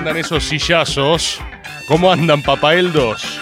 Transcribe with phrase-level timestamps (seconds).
[0.00, 0.14] Andan?
[0.14, 1.40] ¿Cómo andan esos sillazos?
[1.86, 3.40] ¿Cómo andan, papaeldos?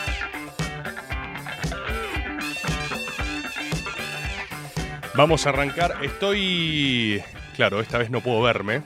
[5.14, 5.96] Vamos a arrancar.
[6.02, 7.22] Estoy.
[7.56, 8.82] Claro, esta vez no puedo verme.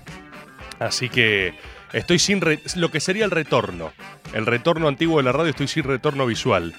[0.78, 1.54] Así que
[1.92, 2.40] estoy sin
[2.76, 3.92] lo que sería el retorno.
[4.32, 6.74] El retorno antiguo de la radio, estoy sin retorno visual.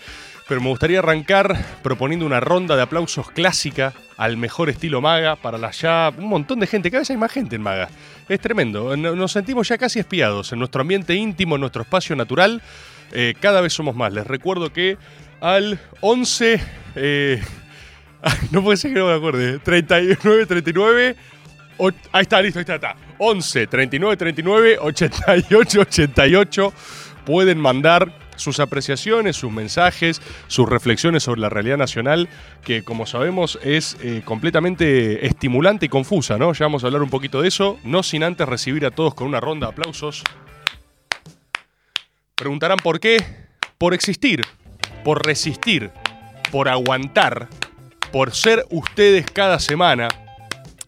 [0.48, 5.58] Pero me gustaría arrancar proponiendo una ronda de aplausos clásica al mejor estilo maga para
[5.58, 6.92] la ya un montón de gente.
[6.92, 7.90] Cada vez hay más gente en maga.
[8.28, 8.96] Es tremendo.
[8.98, 12.62] No- Nos sentimos ya casi espiados en nuestro ambiente íntimo, en nuestro espacio natural.
[13.16, 14.12] eh, cada vez somos más.
[14.12, 14.98] Les recuerdo que
[15.40, 16.60] al 11.
[16.96, 17.42] eh,
[18.52, 19.60] no puede ser que no me acuerde.
[19.60, 21.16] 39, 39.
[21.78, 22.96] O- ahí está, listo, ahí está, está.
[23.18, 26.74] 11 39 39 88 88.
[27.26, 32.30] Pueden mandar sus apreciaciones, sus mensajes, sus reflexiones sobre la realidad nacional,
[32.64, 36.54] que como sabemos es eh, completamente estimulante y confusa, ¿no?
[36.54, 39.28] Ya vamos a hablar un poquito de eso, no sin antes recibir a todos con
[39.28, 40.24] una ronda de aplausos.
[42.36, 43.18] Preguntarán por qué.
[43.78, 44.42] Por existir,
[45.04, 45.92] por resistir,
[46.52, 47.50] por aguantar,
[48.12, 50.08] por ser ustedes cada semana,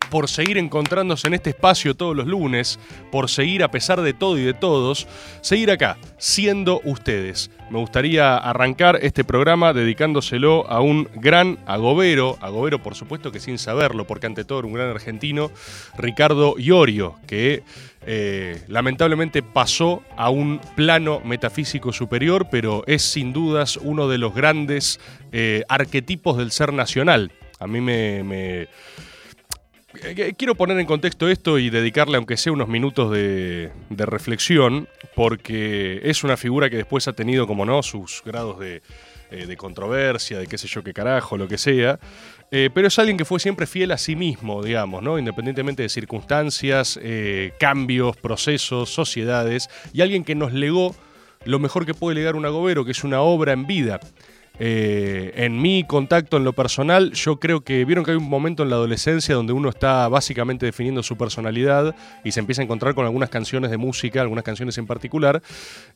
[0.09, 2.79] por seguir encontrándose en este espacio todos los lunes,
[3.11, 5.07] por seguir a pesar de todo y de todos,
[5.41, 7.51] seguir acá, siendo ustedes.
[7.71, 13.57] Me gustaría arrancar este programa dedicándoselo a un gran agobero, agobero por supuesto que sin
[13.57, 15.49] saberlo, porque ante todo era un gran argentino,
[15.97, 17.63] Ricardo Iorio, que
[18.05, 24.35] eh, lamentablemente pasó a un plano metafísico superior, pero es sin dudas uno de los
[24.35, 24.99] grandes
[25.31, 27.31] eh, arquetipos del ser nacional.
[27.59, 28.67] A mí me-
[30.37, 36.23] Quiero poner en contexto esto y dedicarle, aunque sea unos minutos de, reflexión, porque es
[36.23, 38.81] una figura que después ha tenido, como no, sus grados de,
[39.31, 41.99] eh, controversia, de qué sé yo qué carajo, lo que sea.
[42.51, 45.17] Eh, pero es alguien que fue siempre fiel a sí mismo, digamos, ¿no?
[45.17, 50.95] Independientemente de circunstancias, eh, cambios, procesos, sociedades, y alguien que nos legó
[51.45, 53.99] lo mejor que puede legar un agobero, que es una obra en vida.
[54.59, 58.63] Eh, en mi contacto en lo personal, yo creo que vieron que hay un momento
[58.63, 62.95] en la adolescencia donde uno está básicamente definiendo su personalidad y se empieza a encontrar
[62.95, 65.41] con algunas canciones de música, algunas canciones en particular.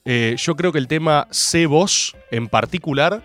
[0.05, 3.23] Eh, yo creo que el tema Sé Vos en particular,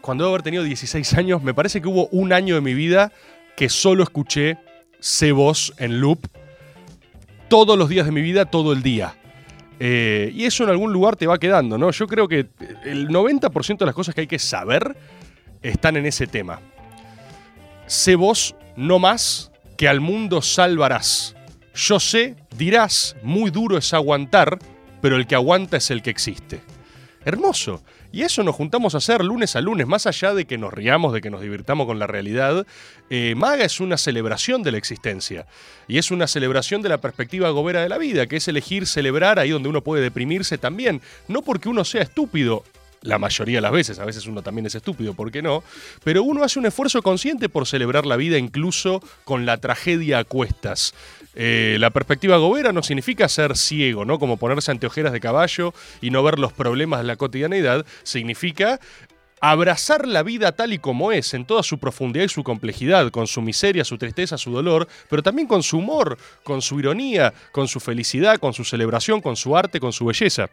[0.00, 3.12] cuando debo haber tenido 16 años, me parece que hubo un año de mi vida
[3.56, 4.58] que solo escuché
[5.00, 6.20] Sé Vos en loop
[7.48, 9.14] todos los días de mi vida, todo el día.
[9.78, 11.90] Eh, y eso en algún lugar te va quedando, ¿no?
[11.90, 12.46] Yo creo que
[12.84, 14.96] el 90% de las cosas que hay que saber
[15.62, 16.60] están en ese tema.
[17.86, 21.36] Sé vos no más que al mundo salvarás.
[21.74, 24.58] Yo sé, dirás, muy duro es aguantar,
[25.02, 26.62] pero el que aguanta es el que existe.
[27.24, 27.82] Hermoso.
[28.16, 31.12] Y eso nos juntamos a hacer lunes a lunes, más allá de que nos riamos,
[31.12, 32.66] de que nos divirtamos con la realidad.
[33.10, 35.46] eh, Maga es una celebración de la existencia.
[35.86, 39.38] Y es una celebración de la perspectiva gobera de la vida, que es elegir celebrar
[39.38, 41.02] ahí donde uno puede deprimirse también.
[41.28, 42.64] No porque uno sea estúpido,
[43.02, 45.62] la mayoría de las veces, a veces uno también es estúpido, ¿por qué no?
[46.02, 50.24] Pero uno hace un esfuerzo consciente por celebrar la vida incluso con la tragedia a
[50.24, 50.94] cuestas.
[51.36, 54.18] Eh, la perspectiva gobera no significa ser ciego, ¿no?
[54.18, 58.80] Como ponerse anteojeras de caballo y no ver los problemas de la cotidianeidad, significa
[59.50, 63.26] abrazar la vida tal y como es, en toda su profundidad y su complejidad, con
[63.26, 67.68] su miseria, su tristeza, su dolor, pero también con su humor, con su ironía, con
[67.68, 70.48] su felicidad, con su celebración, con su arte, con su belleza.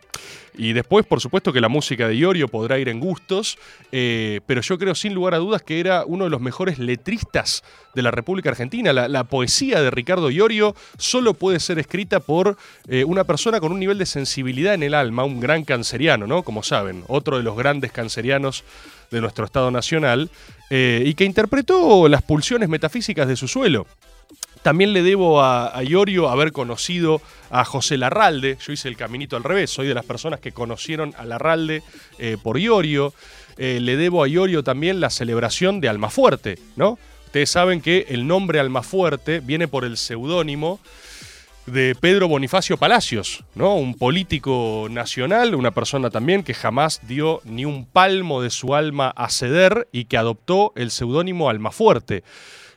[0.56, 3.57] Y después, por supuesto, que la música de Iorio podrá ir en gustos,
[3.91, 7.63] eh, pero yo creo sin lugar a dudas que era uno de los mejores letristas
[7.94, 8.94] de la República Argentina.
[8.94, 12.57] La, poesía de Ricardo Iorio solo puede ser escrita por
[12.88, 16.44] eh, una persona con un nivel de sensibilidad en el alma, un gran canceriano, ¿no?
[16.44, 18.63] Como saben, otro de los grandes cancerianos
[19.12, 20.30] de nuestro Estado Nacional,
[20.69, 23.85] eh, y que interpretó las pulsiones metafísicas de su suelo.
[24.63, 27.21] También le debo a, a Iorio haber conocido
[27.51, 28.57] a José Larralde.
[28.65, 29.69] Yo hice el caminito al revés.
[29.69, 31.83] Soy de las personas que conocieron a Larralde
[32.18, 33.13] eh, por Iorio.
[33.57, 36.97] Eh, le debo a Iorio también la celebración de Almafuerte, ¿no?
[37.25, 40.80] Ustedes saben que el nombre Almafuerte viene por el seudónimo
[41.65, 43.75] de Pedro Bonifacio Palacios, ¿no?
[43.75, 49.10] Un político nacional, una persona también que jamás dio ni un palmo de su alma
[49.15, 52.24] a ceder y que adoptó el seudónimo Almafuerte.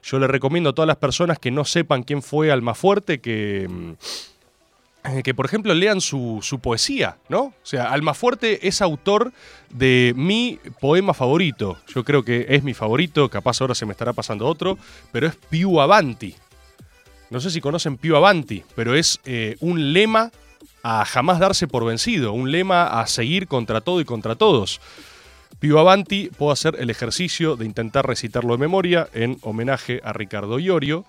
[0.02, 3.92] Yo le recomiendo a todas las personas que no sepan quién fue Almafuerte que, mm,
[5.06, 7.40] eh, que por ejemplo, lean su, su poesía, ¿no?
[7.40, 9.32] O sea, Almafuerte es autor
[9.70, 11.76] de mi poema favorito.
[11.92, 14.78] Yo creo que es mi favorito, capaz ahora se me estará pasando otro,
[15.10, 16.36] pero es Più Avanti.
[17.30, 20.30] No sé si conocen Più Avanti, pero es eh, un lema
[20.82, 24.80] a jamás darse por vencido, un lema a seguir contra todo y contra todos.
[25.58, 30.60] Più Avanti, puedo hacer el ejercicio de intentar recitarlo de memoria en homenaje a Ricardo
[30.60, 31.04] Iorio.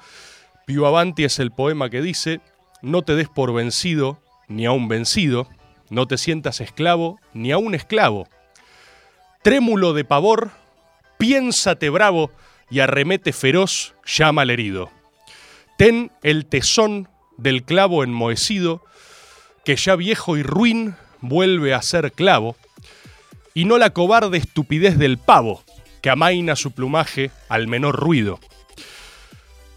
[0.65, 2.41] Più Avanti es el poema que dice,
[2.81, 5.47] no te des por vencido ni a un vencido,
[5.89, 8.27] no te sientas esclavo ni a un esclavo.
[9.43, 10.51] Trémulo de pavor,
[11.19, 12.31] piénsate bravo
[12.69, 14.96] y arremete feroz, llama al herido.
[15.77, 17.07] Ten el tesón
[17.37, 18.83] del clavo enmohecido,
[19.63, 22.55] que ya viejo y ruin vuelve a ser clavo,
[23.53, 25.63] y no la cobarde estupidez del pavo,
[26.01, 28.39] que amaina su plumaje al menor ruido.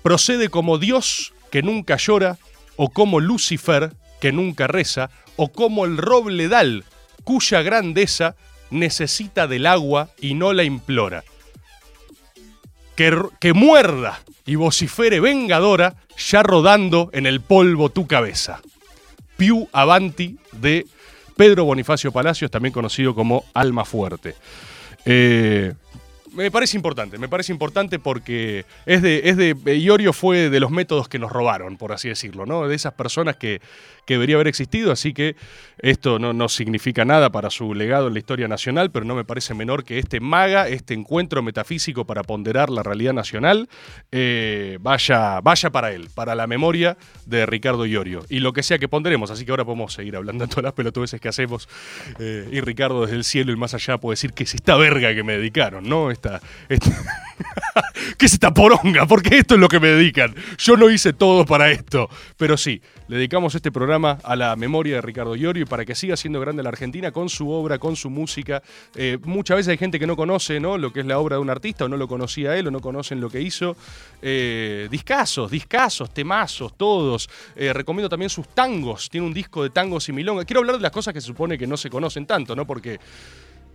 [0.02, 2.38] Procede como Dios, que nunca llora,
[2.76, 3.92] o como Lucifer,
[4.22, 6.84] que nunca reza, o como el roble dal,
[7.24, 8.36] cuya grandeza
[8.70, 11.24] necesita del agua y no la implora.
[12.96, 18.60] Que, muerda y vocifere vengadora, ya rodando en el polvo tu cabeza.
[19.38, 20.86] Più Avanti de
[21.34, 24.34] Pedro Bonifacio Palacios, también conocido como Alma Fuerte.
[25.06, 25.72] Eh,
[26.32, 30.70] me parece importante, me parece importante porque es de, es de, Iorio fue de los
[30.70, 32.68] métodos que nos robaron, por así decirlo, ¿no?
[32.68, 33.60] De esas personas que,
[34.10, 35.36] que debería haber existido, así que
[35.78, 39.24] esto no, no, significa nada para su legado en la historia nacional, pero no me
[39.24, 43.68] parece menor que este maga, este encuentro metafísico para ponderar la realidad nacional,
[44.10, 48.24] eh, vaya, vaya para él, para la memoria de Ricardo Iorio.
[48.28, 50.72] Y lo que sea que ponderemos, así que ahora podemos seguir hablando de todas las
[50.72, 51.68] pelotudeces que hacemos.
[52.18, 55.14] Eh, y Ricardo desde el cielo y más allá puede decir que es esta verga
[55.14, 56.10] que me dedicaron, ¿no?
[56.10, 56.40] Esta,
[58.18, 59.06] ¿Qué es esta poronga?
[59.06, 60.34] Porque esto es lo que me dedican.
[60.58, 62.08] Yo no hice todo para esto.
[62.36, 65.94] Pero sí, le dedicamos este programa a la memoria de Ricardo Iorio y para que
[65.94, 68.62] siga siendo grande la Argentina con su obra, con su música.
[68.94, 70.78] Eh, muchas veces hay gente que no conoce ¿no?
[70.78, 72.80] lo que es la obra de un artista, o no lo conocía él, o no
[72.80, 73.76] conocen lo que hizo.
[74.22, 77.28] Eh, discasos, discasos, temazos, todos.
[77.56, 79.08] Eh, recomiendo también sus tangos.
[79.10, 80.44] Tiene un disco de tangos y milonga.
[80.44, 82.66] Quiero hablar de las cosas que se supone que no se conocen tanto, ¿no?
[82.66, 82.98] Porque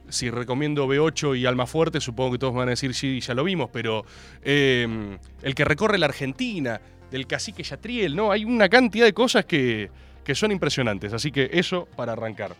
[0.10, 3.44] si recomiendo B8 y Alma Fuerte, supongo que todos van a decir sí, ya lo
[3.44, 4.06] vimos, pero
[4.44, 6.80] eh, el que recorre la Argentina,
[7.12, 8.32] del cacique Yatriel, ¿no?
[8.32, 9.90] Hay una cantidad de cosas que,
[10.26, 12.56] que son impresionantes, así que eso para arrancar.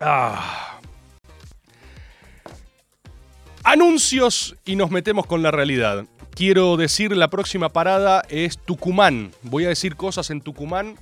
[0.00, 0.80] Ah.
[3.62, 6.06] Anuncios y nos metemos con la realidad.
[6.34, 9.30] Quiero decir, la próxima parada es Tucumán.
[9.42, 10.96] Voy a decir cosas en Tucumán.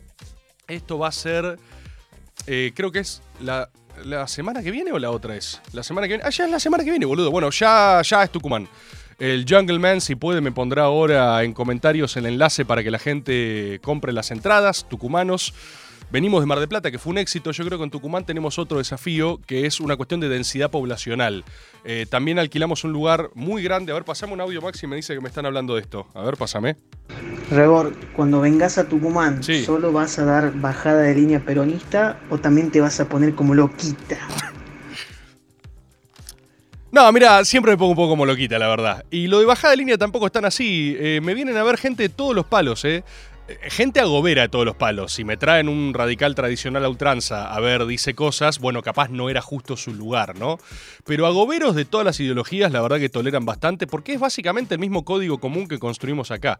[0.67, 1.59] Esto va a ser
[2.47, 3.69] eh, creo que es la,
[4.27, 5.61] semana que viene o la otra es.
[5.73, 6.25] La semana que viene.
[6.27, 7.31] Ah, ya es la semana que viene, boludo.
[7.31, 8.69] Bueno, ya, ya es Tucumán.
[9.19, 13.00] El Jungle Man, si puede, me pondrá ahora en comentarios el enlace para que la
[13.00, 14.87] gente compre las entradas.
[14.88, 15.55] Tucumanos.
[16.11, 17.50] Venimos de Mar del Plata, que fue un éxito.
[17.50, 21.44] Yo creo que en Tucumán tenemos otro desafío, que es una cuestión de densidad poblacional.
[21.85, 23.93] Eh, también alquilamos un lugar muy grande.
[23.93, 26.06] A ver, pasame un audio, Maxi, me dice que me están hablando de esto.
[26.14, 26.76] A ver, pásame.
[27.50, 29.64] Rebor, cuando vengas a Tucumán, Sí.
[29.64, 33.52] ¿solo vas a dar bajada de línea peronista o también te vas a poner como
[33.54, 34.16] loquita?
[36.90, 39.04] No, mira, siempre me pongo un poco como loquita, la verdad.
[39.11, 40.97] Y lo de bajada de línea tampoco están así.
[40.99, 43.04] Eh, me vienen a ver gente de todos los palos, ¿eh?
[43.49, 45.12] Eh, Gente agobera de todos los palos.
[45.12, 49.28] Si me traen un radical tradicional a ultranza a ver, dice cosas, bueno, capaz no
[49.28, 50.59] era justo su lugar, ¿no?
[51.04, 54.80] Pero agoberos de todas las ideologías, la verdad que toleran bastante, porque es básicamente el
[54.80, 56.59] mismo código común que construimos acá.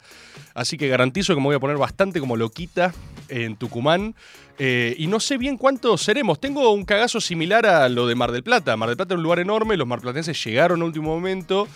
[0.53, 2.93] Así que garantizo que me voy a poner bastante como loquita
[3.29, 4.15] en Tucumán.
[4.59, 6.41] Eh, y no sé bien cuántos seremos.
[6.41, 8.77] Tengo un cagazo similar a lo de Mar del Plata.
[8.77, 11.69] Mar del Plata es un lugar enorme, los marplatenses llegaron a último momento.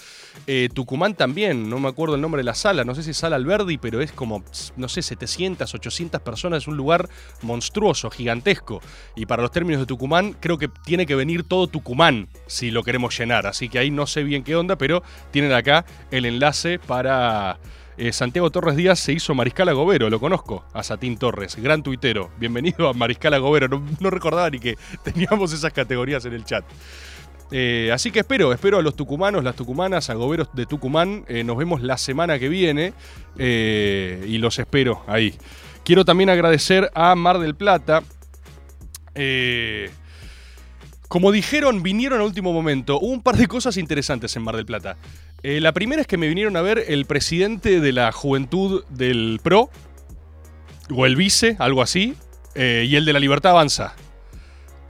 [0.46, 3.18] Eh, Tucumán también, no me acuerdo el nombre de la sala, no sé si es
[3.18, 4.42] Sala Alberdi, pero es como,
[4.76, 7.08] no sé, 700, 800 personas, es un lugar
[7.42, 8.80] monstruoso, gigantesco.
[9.14, 12.82] Y para los términos de Tucumán, creo que tiene que venir todo Tucumán si lo
[12.82, 13.46] queremos llenar.
[13.46, 17.58] Así que ahí no sé bien qué onda, pero tienen acá el enlace para...
[17.96, 22.30] eh, Santiago Torres Díaz se hizo Mariscal Agobero, lo conozco, a Satín Torres, gran tuitero.
[22.38, 26.64] Bienvenido a Mariscal Agobero, no, no recordaba ni que teníamos esas categorías en el chat.
[27.50, 31.26] Eh, así que espero, espero a los tucumanos, las tucumanas, agoberos de Tucumán.
[31.28, 32.94] Eh, nos vemos la semana que viene
[33.36, 35.34] y los espero ahí.
[35.84, 38.02] Quiero también agradecer a Mar del Plata.
[41.08, 42.98] Como dijeron, vinieron a último momento.
[42.98, 44.96] Hubo un par de cosas interesantes en Mar del Plata.
[45.42, 49.40] Eh, la primera es que me vinieron a ver el presidente de la juventud del
[49.42, 49.70] PRO,
[50.94, 52.14] o el vice, algo así,
[52.54, 53.94] eh, y el de la Libertad Avanza.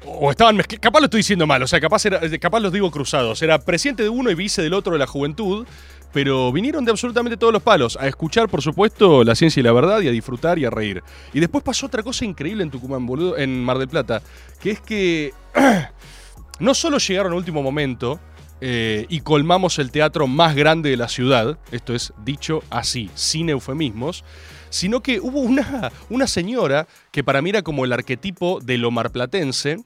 [0.05, 3.41] O estaban capaz lo estoy diciendo mal, o sea, capaz, era, capaz los digo cruzados.
[3.41, 5.67] Era presidente de uno y vice del otro de la juventud,
[6.13, 9.73] pero vinieron de absolutamente todos los palos, a escuchar, por supuesto, la ciencia y la
[9.73, 11.03] verdad, y a disfrutar y a reír.
[11.33, 14.21] Y después pasó otra cosa increíble en Tucumán, boludo, en Mar del Plata,
[14.61, 15.33] que es que
[16.59, 18.21] no solo llegaron a último momento
[18.65, 23.51] eh, y colmamos el teatro más grande de la ciudad, esto es dicho así, sin
[23.51, 24.23] eufemismos,
[24.71, 28.93] sino que hubo una, una señora que para mí era como el arquetipo de lo
[28.93, 29.79] marplatense,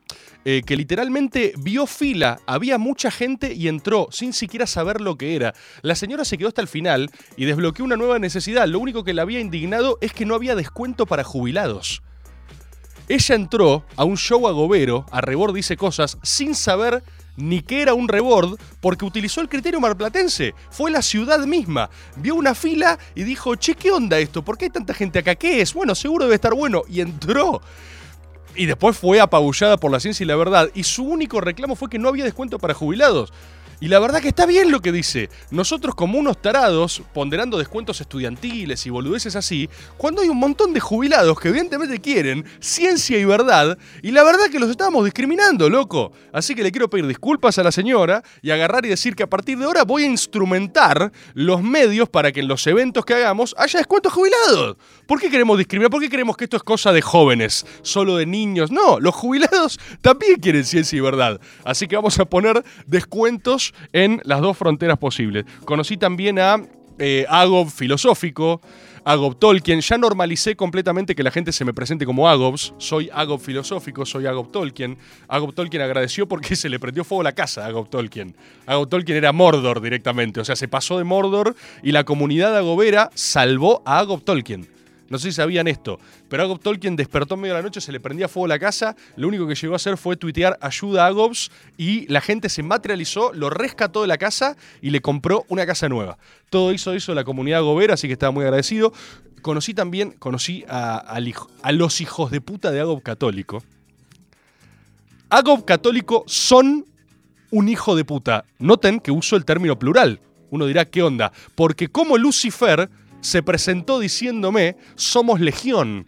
[0.44, 5.36] eh, que literalmente vio fila, había mucha gente y entró sin siquiera saber lo que
[5.36, 5.54] era.
[5.80, 8.68] La señora se quedó hasta el final y desbloqueó una nueva necesidad.
[8.68, 12.02] Lo único que la había indignado es que no había descuento para jubilados.
[13.08, 17.02] Ella entró a un show agobero, a Rebord dice cosas, sin saber
[17.36, 20.54] ni qué era un Rebord, porque utilizó el criterio marplatense.
[20.70, 21.90] Fue la ciudad misma.
[22.16, 24.42] Vio una fila y dijo, che, ¿qué onda esto?
[24.42, 25.34] ¿Por qué hay tanta gente acá?
[25.34, 25.74] ¿Qué es?
[25.74, 26.82] Bueno, seguro debe estar bueno.
[26.88, 27.60] Y entró.
[28.54, 30.70] Y después fue apabullada por la ciencia y la verdad.
[30.74, 33.32] Y su único reclamo fue que no había descuento para jubilados.
[33.78, 35.28] Y la verdad que está bien lo que dice.
[35.50, 39.68] Nosotros como unos tarados, ponderando descuentos estudiantiles y boludeces así,
[39.98, 44.46] cuando hay un montón de jubilados que evidentemente quieren ciencia y verdad, y la verdad
[44.50, 46.12] que los estamos discriminando, loco.
[46.32, 49.28] Así que le quiero pedir disculpas a la señora y agarrar y decir que a
[49.28, 53.54] partir de ahora voy a instrumentar los medios para que en los eventos que hagamos
[53.58, 54.78] haya descuentos jubilados.
[55.06, 55.90] ¿Por qué queremos discriminar?
[55.90, 58.70] ¿Por qué creemos que esto es cosa de jóvenes, solo de niños?
[58.70, 61.40] No, los jubilados también quieren ciencia y verdad.
[61.64, 65.44] Así que vamos a poner descuentos en las dos fronteras posibles.
[65.64, 66.60] Conocí también a
[66.98, 68.60] eh, Agob filosófico,
[69.04, 69.80] Agob Tolkien.
[69.80, 72.74] Ya normalicé completamente que la gente se me presente como Agobs.
[72.78, 74.98] Soy Agob filosófico, soy Agob Tolkien.
[75.28, 78.34] Agob Tolkien agradeció porque se le prendió fuego la casa a Agob Tolkien.
[78.66, 83.10] Agob Tolkien era Mordor directamente, o sea, se pasó de Mordor y la comunidad agobera
[83.14, 84.75] salvó a Agob Tolkien.
[85.08, 87.92] No sé si sabían esto, pero Agob Tolkien despertó en medio de la noche, se
[87.92, 91.06] le prendía fuego la casa, lo único que llegó a hacer fue tuitear ayuda a
[91.08, 95.64] Agobs y la gente se materializó, lo rescató de la casa y le compró una
[95.64, 96.18] casa nueva.
[96.50, 98.92] Todo hizo eso la comunidad agobera, así que estaba muy agradecido.
[99.42, 101.20] Conocí también, conocí a,
[101.70, 103.62] los hijos de puta de Agob católico.
[105.30, 106.84] Agob católico son
[107.50, 108.44] un hijo de puta.
[108.58, 110.20] Noten que uso el término plural.
[110.50, 111.32] Uno dirá, ¿qué onda?
[111.54, 112.88] Porque como Lucifer
[113.26, 116.06] se presentó diciéndome, somos legión.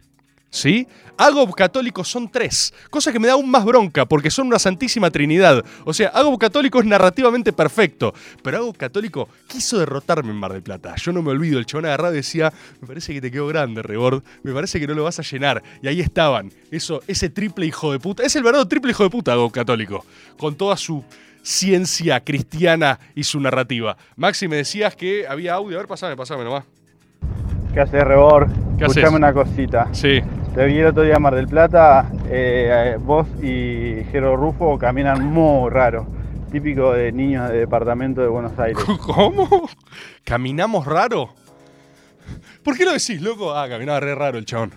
[0.50, 0.86] ¿Sí?
[1.18, 5.10] Agob católico son tres, cosa que me da aún más bronca porque son una santísima
[5.10, 5.62] trinidad.
[5.84, 10.62] O sea, Agob católico es narrativamente perfecto, pero Agob católico quiso derrotarme en Mar del
[10.62, 10.94] Plata.
[10.96, 14.22] Yo no me olvido, el chabón agarrado decía, me parece que te quedó grande, Rebord,
[14.42, 15.62] me parece que no lo vas a llenar.
[15.82, 19.10] Y ahí estaban, eso, ese triple hijo de puta, es el verdadero triple hijo de
[19.10, 20.06] puta Agob católico,
[20.38, 21.04] con toda su
[21.42, 23.98] ciencia cristiana y su narrativa.
[24.16, 26.77] Maxi, me decías que había audio, a ver, pasame, pasame nomás.
[27.78, 28.48] ¿Qué haces, Rebor?
[28.76, 28.96] ¿Qué haces?
[28.96, 29.86] Escuchame una cosita.
[29.92, 30.20] Sí.
[30.52, 32.10] Te vi el otro día en Mar del Plata.
[32.28, 36.04] eh, vos y Jero Rufo caminan muy raro.
[36.50, 38.82] Típico de niños de departamento de Buenos Aires.
[39.00, 39.70] ¿Cómo?
[40.24, 41.32] ¿Caminamos raro?
[42.64, 43.54] ¿Por qué lo decís, loco?
[43.54, 44.72] Ah, caminaba re raro el chabón.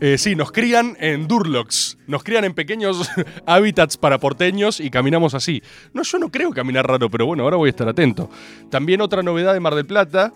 [0.00, 1.98] Eh, sí, nos crían en Durlocks.
[2.06, 3.10] Nos crían en pequeños
[3.46, 5.60] hábitats para porteños y caminamos así.
[5.92, 8.30] No, yo no creo caminar raro, pero bueno, ahora voy a estar atento.
[8.70, 10.32] También otra novedad de Mar del Plata.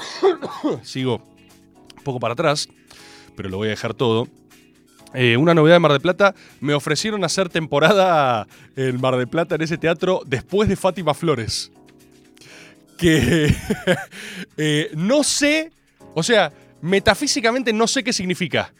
[0.82, 1.22] Sigo
[1.96, 2.68] un poco para atrás,
[3.36, 4.28] pero lo voy a dejar todo.
[5.14, 8.46] Eh, una novedad de Mar del Plata, me ofrecieron hacer temporada
[8.76, 11.70] en Mar del Plata en ese teatro después de Fátima Flores.
[12.96, 13.54] Que
[14.56, 15.70] eh, no sé,
[16.14, 18.72] o sea, metafísicamente no sé qué significa.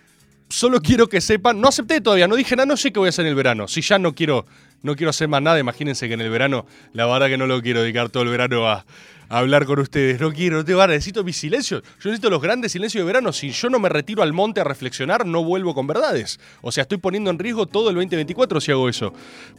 [0.49, 3.11] Solo quiero que sepan, no acepté todavía, no dije nada, no sé qué voy a
[3.11, 3.69] hacer en el verano.
[3.69, 4.47] Si ya no quiero,
[4.83, 7.61] no quiero hacer más nada, imagínense que en el verano, la verdad que no lo
[7.63, 8.85] quiero dedicar todo el verano a
[9.33, 10.21] hablar con ustedes.
[10.21, 11.81] No quiero, no tengo ganas, necesito mi silencio.
[11.83, 13.33] Yo necesito los grandes silencios de verano.
[13.33, 16.39] Si yo no me retiro al monte a reflexionar, no vuelvo con verdades.
[16.61, 19.13] O sea, estoy poniendo en riesgo todo el 2024 si hago eso.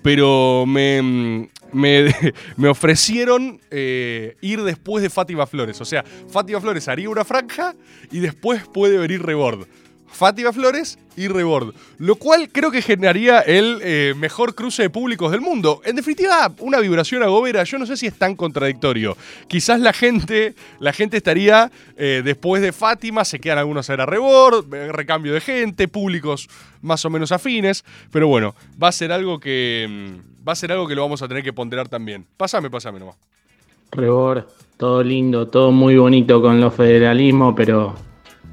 [0.03, 2.13] Pero me, me,
[2.55, 5.81] me ofrecieron eh, ir después de Fátima Flores.
[5.81, 7.73] O sea, Fátima Flores haría una franja
[8.11, 9.67] y después puede venir Rebord.
[10.13, 11.74] Fátima Flores y Rebord.
[11.98, 15.82] Lo cual creo que generaría el eh, mejor cruce de públicos del mundo.
[15.86, 17.63] En definitiva, una vibración agobera.
[17.63, 19.17] Yo no sé si es tan contradictorio.
[19.48, 24.01] Quizás la gente, la gente estaría eh, después de Fátima, se quedan algunos a ir
[24.01, 26.48] a Rebord, recambio de gente, públicos
[26.82, 27.84] más o menos afines.
[28.12, 29.88] Pero bueno, va a ser algo que.
[29.89, 32.25] mm, Va a ser algo que lo vamos a tener que ponderar también.
[32.36, 33.15] Pásame, pásame nomás.
[33.91, 37.96] Rebor, todo lindo, todo muy bonito con los federalismos, pero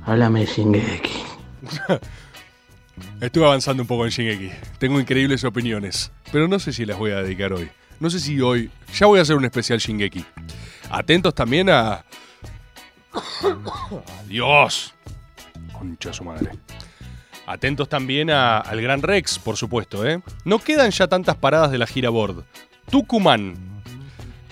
[0.05, 1.19] háblame de Shingeki.
[3.21, 4.50] Estuve avanzando un poco en Shingeki.
[4.79, 7.71] Tengo increíbles opiniones, pero no sé si las voy a dedicar hoy.
[7.99, 8.71] No sé si hoy.
[8.95, 10.25] Ya voy a hacer un especial Shingeki.
[10.90, 12.05] Atentos también a.
[14.26, 14.95] Dios.
[15.73, 16.50] Concha su madre.
[17.47, 20.07] Atentos también a- al Gran Rex, por supuesto.
[20.07, 20.21] ¿eh?
[20.45, 22.45] No quedan ya tantas paradas de la gira Board.
[22.90, 23.55] Tucumán,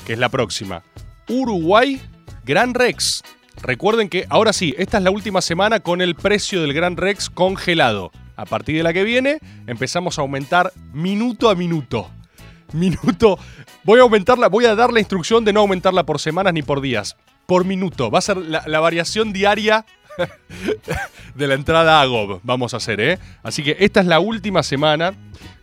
[0.07, 0.83] que es la próxima.
[1.29, 2.01] Uruguay,
[2.45, 3.23] Gran Rex.
[3.63, 7.31] Recuerden que ahora sí, esta es la última semana con el precio del Gran Rex
[7.31, 8.13] congelado.
[8.37, 12.11] A partir de la que viene, empezamos a aumentar minuto a minuto.
[12.73, 13.39] Minuto.
[13.83, 16.83] Voy a aumentarla, voy a dar la instrucción de no aumentarla por semanas ni por
[16.83, 17.17] días.
[17.47, 18.11] Por minuto.
[18.11, 19.87] Va a ser la, variación diaria
[21.35, 22.41] de la entrada a GOB.
[22.43, 23.19] Vamos a hacer, ¿eh?
[23.43, 25.15] Así que esta es la última semana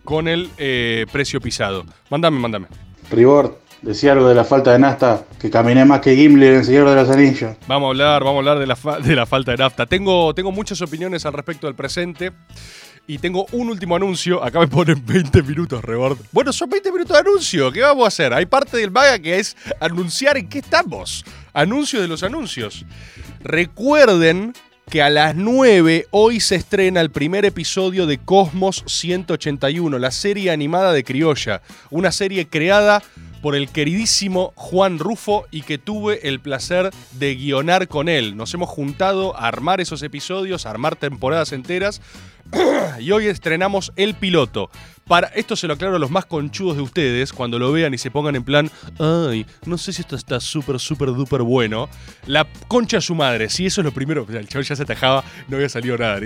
[0.03, 1.85] con el eh, precio pisado.
[2.09, 2.67] Mándame, mándame.
[3.85, 6.89] Decía algo de la falta de nasta, que caminé más que Gimli en el Señor
[6.89, 7.55] de los Anillos.
[7.67, 9.85] Vamos a hablar, vamos a hablar de la, de la falta de nafta.
[9.85, 12.31] Tengo, tengo muchas opiniones al respecto del presente.
[13.07, 14.43] Y tengo un último anuncio.
[14.43, 16.17] Acá me ponen 20 minutos, Rebord.
[16.31, 17.71] Bueno, son 20 minutos de anuncio.
[17.71, 18.33] ¿Qué vamos a hacer?
[18.33, 21.23] Hay parte del maga que es anunciar en qué estamos.
[21.53, 22.83] Anuncios de los anuncios.
[23.43, 24.53] Recuerden
[24.89, 30.49] que a las 9 hoy se estrena el primer episodio de Cosmos 181, la serie
[30.49, 31.61] animada de Criolla.
[31.91, 33.03] Una serie creada
[33.45, 38.35] por el queridísimo Juan Rufo y que tuve el placer de guionar con él.
[38.35, 42.01] Nos hemos juntado a armar esos episodios, a armar temporadas enteras
[42.99, 44.71] y hoy estrenamos el piloto.
[45.07, 47.99] Para esto se lo aclaro a los más conchudos de ustedes cuando lo vean y
[47.99, 51.87] se pongan en plan, ay, no sé si esto está súper, súper, duper bueno.
[52.25, 54.25] La concha a su madre, si eso es lo primero.
[54.27, 56.19] El chaval ya se atajaba, no había salido nada.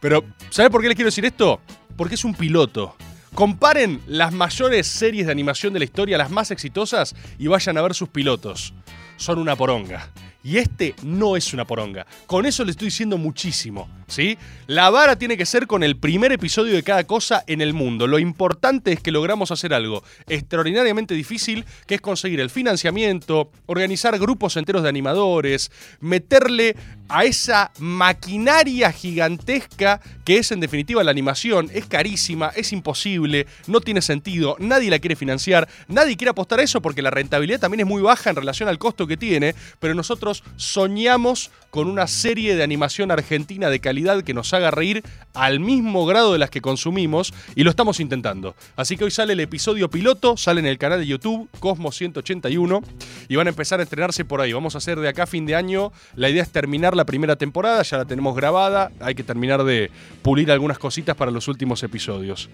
[0.00, 1.60] Pero, ¿sabe por qué les quiero decir esto?
[1.98, 2.96] Porque es un piloto.
[3.34, 7.82] Comparen las mayores series de animación de la historia, las más exitosas, y vayan a
[7.82, 8.74] ver sus pilotos.
[9.16, 10.10] Son una poronga.
[10.44, 12.06] Y este no es una poronga.
[12.26, 14.36] Con eso le estoy diciendo muchísimo, ¿sí?
[14.66, 18.08] La vara tiene que ser con el primer episodio de cada cosa en el mundo.
[18.08, 24.18] Lo importante es que logramos hacer algo extraordinariamente difícil, que es conseguir el financiamiento, organizar
[24.18, 25.70] grupos enteros de animadores,
[26.00, 26.74] meterle
[27.08, 31.70] a esa maquinaria gigantesca que es en definitiva la animación.
[31.72, 36.62] Es carísima, es imposible, no tiene sentido, nadie la quiere financiar, nadie quiere apostar a
[36.62, 39.94] eso porque la rentabilidad también es muy baja en relación al costo que tiene, pero
[39.94, 45.58] nosotros soñamos con una serie de animación argentina de calidad que nos haga reír al
[45.58, 48.54] mismo grado de las que consumimos y lo estamos intentando.
[48.76, 52.82] Así que hoy sale el episodio piloto, sale en el canal de YouTube Cosmos 181
[53.26, 54.52] y van a empezar a estrenarse por ahí.
[54.52, 55.92] Vamos a hacer de acá a fin de año.
[56.14, 59.90] La idea es terminar la primera temporada, ya la tenemos grabada, hay que terminar de
[60.20, 62.50] pulir algunas cositas para los últimos episodios.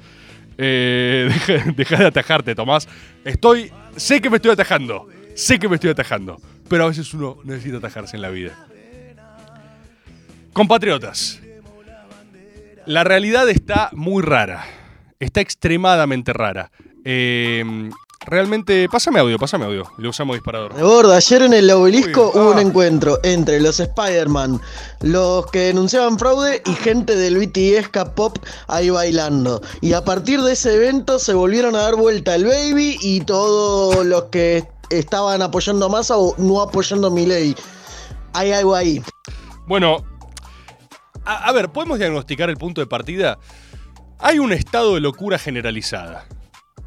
[0.59, 1.29] Eh,
[1.77, 2.89] deja de atajarte, Tomás.
[3.25, 3.73] Estoy.
[3.97, 5.09] Sé que me estoy atajando.
[5.35, 6.41] Sé que me estoy atajando.
[6.69, 8.67] Pero a veces uno necesita atajarse en la vida.
[10.53, 11.41] Compatriotas.
[12.87, 14.65] La realidad está muy rara.
[15.21, 16.71] Está extremadamente rara.
[17.05, 17.91] Eh,
[18.27, 18.89] realmente.
[18.91, 19.85] Pásame audio, pásame audio.
[19.99, 20.73] Le usamos disparador.
[20.81, 22.63] Gordo, ayer en el obelisco Uy, hubo un ah.
[22.63, 24.61] encuentro entre los Spider-Man,
[25.03, 29.63] los que denunciaban fraude y gente del BTS K-pop ahí bailando.
[29.81, 34.05] Y a partir de ese evento se volvieron a dar vuelta el Baby y todos
[34.05, 37.55] los que estaban apoyando a Massa o no apoyando a Milei.
[38.33, 39.03] Hay algo ahí.
[39.67, 40.05] Bueno,
[41.25, 43.39] a, a ver, ¿podemos diagnosticar el punto de partida?
[44.19, 46.27] Hay un estado de locura generalizada.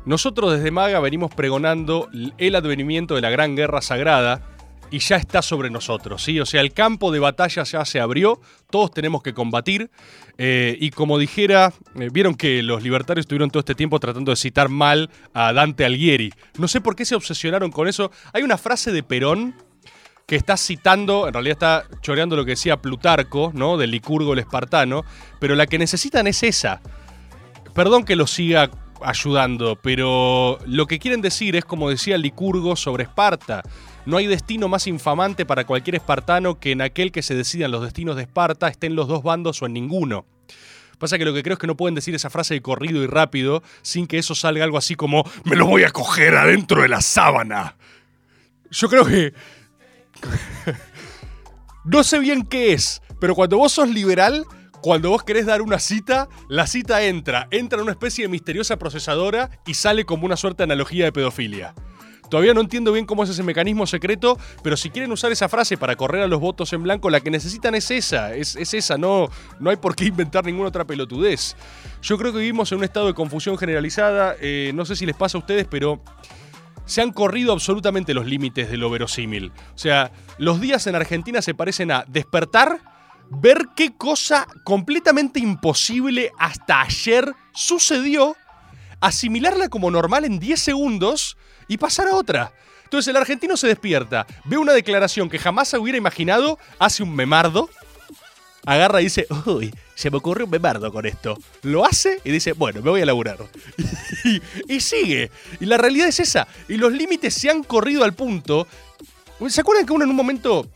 [0.05, 4.50] Nosotros desde Maga venimos pregonando el advenimiento de la Gran Guerra Sagrada
[4.91, 6.39] y ya está sobre nosotros, ¿sí?
[6.39, 9.89] O sea, el campo de batalla ya se abrió, todos tenemos que combatir
[10.37, 14.35] eh, y como dijera, eh, vieron que los libertarios estuvieron todo este tiempo tratando de
[14.35, 16.33] citar mal a Dante Alighieri.
[16.57, 18.11] No sé por qué se obsesionaron con eso.
[18.33, 19.55] Hay una frase de Perón
[20.27, 23.77] que está citando, en realidad está choreando lo que decía Plutarco, ¿no?
[23.77, 25.03] Del Licurgo el espartano,
[25.39, 26.81] pero la que necesitan es esa.
[27.73, 28.69] Perdón que lo siga
[29.01, 33.63] ayudando, pero lo que quieren decir es como decía Licurgo sobre Esparta.
[34.05, 37.83] No hay destino más infamante para cualquier espartano que en aquel que se decidan los
[37.83, 40.25] destinos de Esparta estén los dos bandos o en ninguno.
[40.97, 43.07] Pasa que lo que creo es que no pueden decir esa frase de corrido y
[43.07, 46.89] rápido sin que eso salga algo así como me lo voy a coger adentro de
[46.89, 47.75] la sábana.
[48.69, 49.33] Yo creo que
[51.85, 54.45] no sé bien qué es, pero cuando vos sos liberal,
[54.81, 58.77] cuando vos querés dar una cita, la cita entra, entra en una especie de misteriosa
[58.77, 61.75] procesadora y sale como una suerte de analogía de pedofilia.
[62.31, 65.75] Todavía no entiendo bien cómo es ese mecanismo secreto, pero si quieren usar esa frase
[65.75, 68.97] para correr a los votos en blanco, la que necesitan es esa, es, es esa,
[68.97, 69.27] no,
[69.59, 71.57] no hay por qué inventar ninguna otra pelotudez.
[72.01, 75.17] Yo creo que vivimos en un estado de confusión generalizada, eh, no sé si les
[75.17, 76.01] pasa a ustedes, pero
[76.85, 79.51] se han corrido absolutamente los límites de lo verosímil.
[79.75, 82.79] O sea, los días en Argentina se parecen a despertar,
[83.29, 88.37] ver qué cosa completamente imposible hasta ayer sucedió,
[89.01, 91.35] asimilarla como normal en 10 segundos
[91.71, 92.51] y pasar a otra.
[92.83, 97.15] Entonces el argentino se despierta, ve una declaración que jamás se hubiera imaginado, hace un
[97.15, 97.69] memardo,
[98.65, 101.37] agarra y dice, uy, se me ocurrió un bemardo con esto.
[101.61, 103.37] Lo hace y dice, bueno, me voy a laburar.
[104.25, 105.31] y, y sigue.
[105.61, 106.45] Y la realidad es esa.
[106.67, 108.67] Y los límites se han corrido al punto.
[109.47, 110.67] ¿Se acuerdan que uno en un momento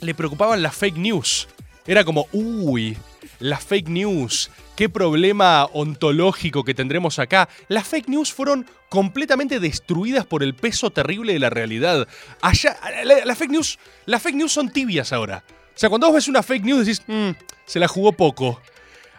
[0.00, 1.46] le preocupaban las fake news?
[1.86, 2.96] Era como, uy,
[3.38, 7.48] las fake news, qué problema ontológico que tendremos acá.
[7.66, 12.06] Las fake news fueron completamente destruidas por el peso terrible de la realidad.
[12.40, 15.42] Allá, la- las fake news, las fake news son tibias ahora.
[15.74, 17.30] O sea, cuando vos ves una fake news decís, "Mm,
[17.66, 18.60] se la jugó poco.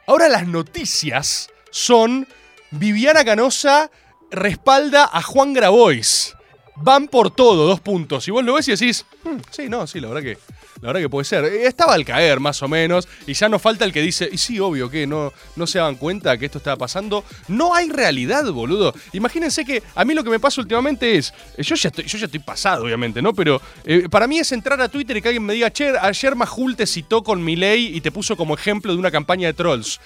[0.08, 2.26] Ahora las noticias son
[2.72, 3.92] Viviana Canosa
[4.32, 6.38] respalda a Juan Grabois.
[6.78, 8.26] Van por todo, dos puntos.
[8.30, 10.38] Y vos lo ves y decís, "Hmm, sí, no, sí, la verdad que.
[10.82, 11.44] La verdad que puede ser.
[11.46, 13.08] Eh, Estaba al caer, más o menos.
[13.28, 15.96] Y ya no falta el que dice, y sí, obvio que no, no se daban
[15.96, 17.24] cuenta que esto estaba pasando.
[17.48, 18.94] No hay realidad, boludo.
[19.14, 21.34] Imagínense que a mí lo que me pasa últimamente es.
[21.58, 23.34] eh, Yo ya estoy, yo ya estoy pasado, obviamente, ¿no?
[23.34, 26.36] Pero eh, para mí es entrar a Twitter y que alguien me diga, che, ayer
[26.36, 30.00] Majul te citó con Milei y te puso como ejemplo de una campaña de trolls.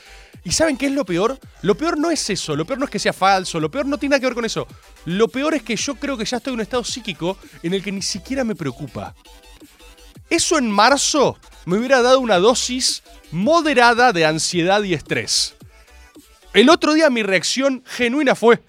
[0.43, 1.39] ¿Y saben qué es lo peor?
[1.61, 3.97] Lo peor no es eso, lo peor no es que sea falso, lo peor no
[3.97, 4.67] tiene nada que ver con eso.
[5.05, 7.83] Lo peor es que yo creo que ya estoy en un estado psíquico en el
[7.83, 9.13] que ni siquiera me preocupa.
[10.33, 15.53] Eso en marzo me hubiera dado una dosis moderada de ansiedad y estrés.
[16.53, 18.63] El otro día mi reacción genuina fue,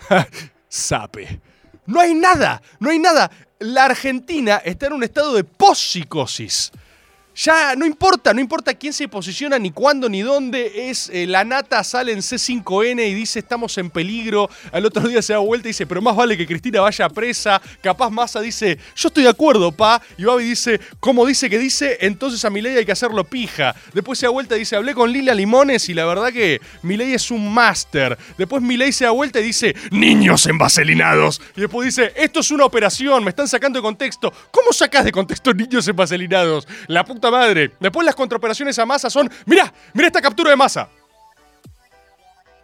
[0.69, 1.41] sape.
[1.87, 3.31] No hay nada, no hay nada.
[3.61, 6.71] La Argentina está en un estado de post-psicosis.
[7.37, 10.89] Ya no importa, no importa quién se posiciona, ni cuándo, ni dónde.
[10.89, 14.49] Es eh, la nata sale en C5N y dice estamos en peligro.
[14.71, 17.61] Al otro día se da vuelta y dice, pero más vale que Cristina vaya presa.
[17.83, 20.01] Capaz Massa dice, yo estoy de acuerdo, pa.
[20.17, 21.99] Y Babi dice, ¿cómo dice que dice?
[22.03, 23.75] Entonces a Milei hay que hacerlo pija.
[23.93, 27.15] Después se da vuelta y dice, hablé con Lila Limones y la verdad que Milei
[27.15, 28.17] es un máster.
[28.39, 31.43] Después Milei se da vuelta y dice, niños envaselinados.
[31.57, 34.33] Y después dice, esto es una operación, me están sacando de contexto.
[34.53, 36.69] ¿Cómo sacás de contexto niños envaselinados?
[36.87, 37.73] La puta madre.
[37.81, 40.89] Después las contraoperaciones a masa son, mirá, mirá esta captura de masa.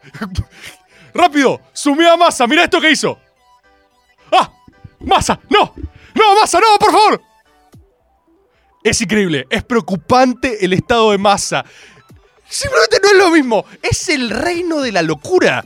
[1.15, 3.19] Rápido, sumé a masa, mirá esto que hizo.
[4.33, 4.53] ¡Ah!
[5.01, 5.39] ¡Masa!
[5.49, 5.75] ¡No!
[6.15, 6.61] ¡No, masa!
[6.61, 7.23] ¡No, por favor!
[8.83, 11.65] Es increíble, es preocupante el estado de masa.
[12.49, 15.65] Simplemente no es lo mismo, es el reino de la locura.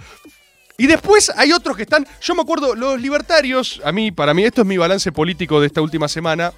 [0.76, 4.44] Y después hay otros que están, yo me acuerdo, los libertarios, a mí, para mí,
[4.44, 6.52] esto es mi balance político de esta última semana,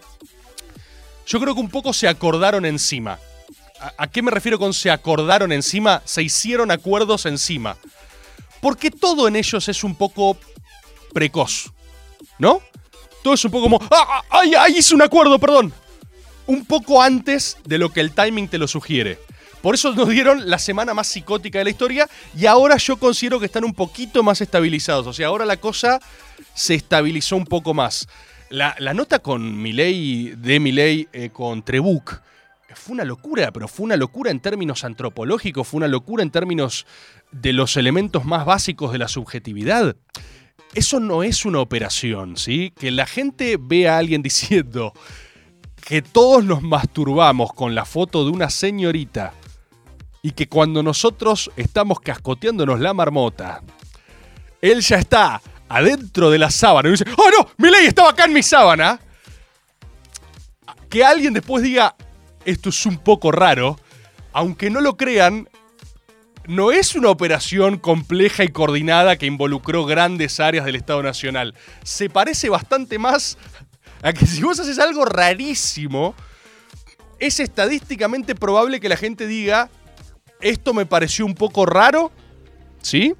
[1.27, 3.19] yo creo que un poco se acordaron encima.
[3.99, 6.01] ¿A, qué me refiero con se acordaron encima?
[6.05, 7.77] Se hicieron acuerdos encima.
[8.61, 10.39] Porque todo en ellos es un poco
[11.13, 11.73] precoz,
[12.39, 12.63] ¿no?
[13.23, 15.73] Todo es un poco como, ¡ah, ah, ay, ay, hice un acuerdo, perdón!
[16.47, 19.19] Un poco antes de lo que el timing te lo sugiere.
[19.61, 23.41] Por eso nos dieron la semana más psicótica de la historia y ahora yo considero
[23.41, 25.09] que están un poquito más estabilizados.
[25.09, 26.01] O sea, ahora la cosa
[26.55, 28.07] se estabilizó un poco más.
[28.51, 32.21] La, nota con Milei, de Milei eh, con Trebuch,
[32.75, 36.87] fue una locura, pero fue una locura en términos antropológicos, fue una locura en términos
[37.33, 39.97] de los elementos más básicos de la subjetividad.
[40.75, 42.73] Eso no es una operación, ¿sí?
[42.79, 44.93] Que la gente vea a alguien diciendo
[45.87, 49.33] que todos nos masturbamos con la foto de una señorita
[50.23, 53.63] y que cuando nosotros estamos cascoteándonos la marmota,
[54.61, 57.49] él ya está adentro de la sábana y dice, ¡Oh no!
[57.57, 59.01] ¡Mi ley estaba acá en mi sábana!
[60.89, 61.97] Que alguien después diga,
[62.45, 63.79] esto es un poco raro,
[64.33, 65.49] aunque no lo crean,
[66.47, 71.55] no es una operación compleja y coordinada que involucró grandes áreas del Estado Nacional.
[71.83, 73.37] Se parece bastante más
[74.03, 76.15] a que si vos haces algo rarísimo,
[77.19, 79.71] es estadísticamente probable que la gente diga,
[80.41, 82.13] esto me pareció un poco raro,
[82.81, 83.15] ¿sí?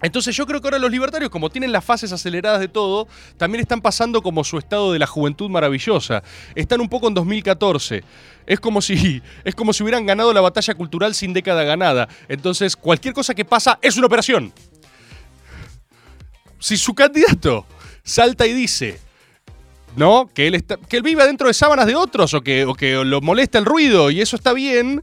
[0.00, 3.60] Entonces yo creo que ahora los libertarios, como tienen las fases aceleradas de todo, también
[3.60, 6.22] están pasando como su estado de la juventud maravillosa.
[6.54, 8.04] Están un poco en 2014.
[8.46, 12.08] Es como si, es como si hubieran ganado la batalla cultural sin década ganada.
[12.28, 14.52] Entonces cualquier cosa que pasa es una operación.
[16.60, 17.66] Si su candidato
[18.02, 19.00] salta y dice,
[19.96, 20.28] ¿no?
[20.32, 23.04] Que él, está, que él vive dentro de sábanas de otros o que, o que
[23.04, 25.02] lo molesta el ruido y eso está bien,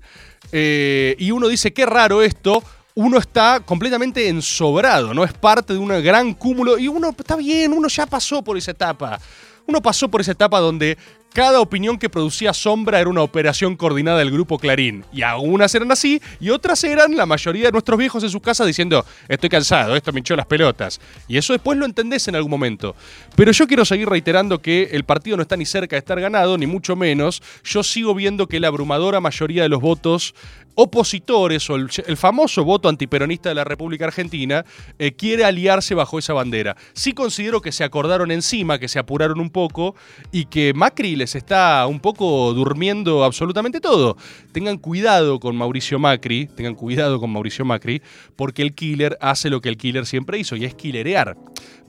[0.52, 2.64] eh, y uno dice, qué raro esto,
[2.96, 5.26] uno está completamente ensobrado, ¿no?
[5.26, 8.72] Es parte de un gran cúmulo y uno está bien, uno ya pasó por esa
[8.72, 9.20] etapa.
[9.68, 10.98] Uno pasó por esa etapa donde
[11.34, 15.04] cada opinión que producía sombra era una operación coordinada del grupo Clarín.
[15.12, 18.66] Y algunas eran así, y otras eran la mayoría de nuestros viejos en sus casas
[18.66, 21.02] diciendo, estoy cansado, esto me hinchó las pelotas.
[21.28, 22.96] Y eso después lo entendés en algún momento.
[23.36, 26.58] Pero yo quiero seguir reiterando que el partido no está ni cerca de estar ganado,
[26.58, 27.44] ni mucho menos.
[27.66, 30.36] Yo sigo viendo que la abrumadora mayoría de los votos
[30.76, 34.66] opositores o el, famoso voto antiperonista de la República Argentina
[35.00, 36.76] eh, quiere aliarse bajo esa bandera.
[36.94, 39.96] Sí considero que se acordaron encima, que se apuraron un poco
[40.32, 44.18] y que Macri les está un poco durmiendo absolutamente todo.
[44.52, 48.02] Tengan cuidado con Mauricio Macri, tengan cuidado con Mauricio Macri,
[48.36, 51.38] porque el killer hace lo que el killer siempre hizo y es killerear.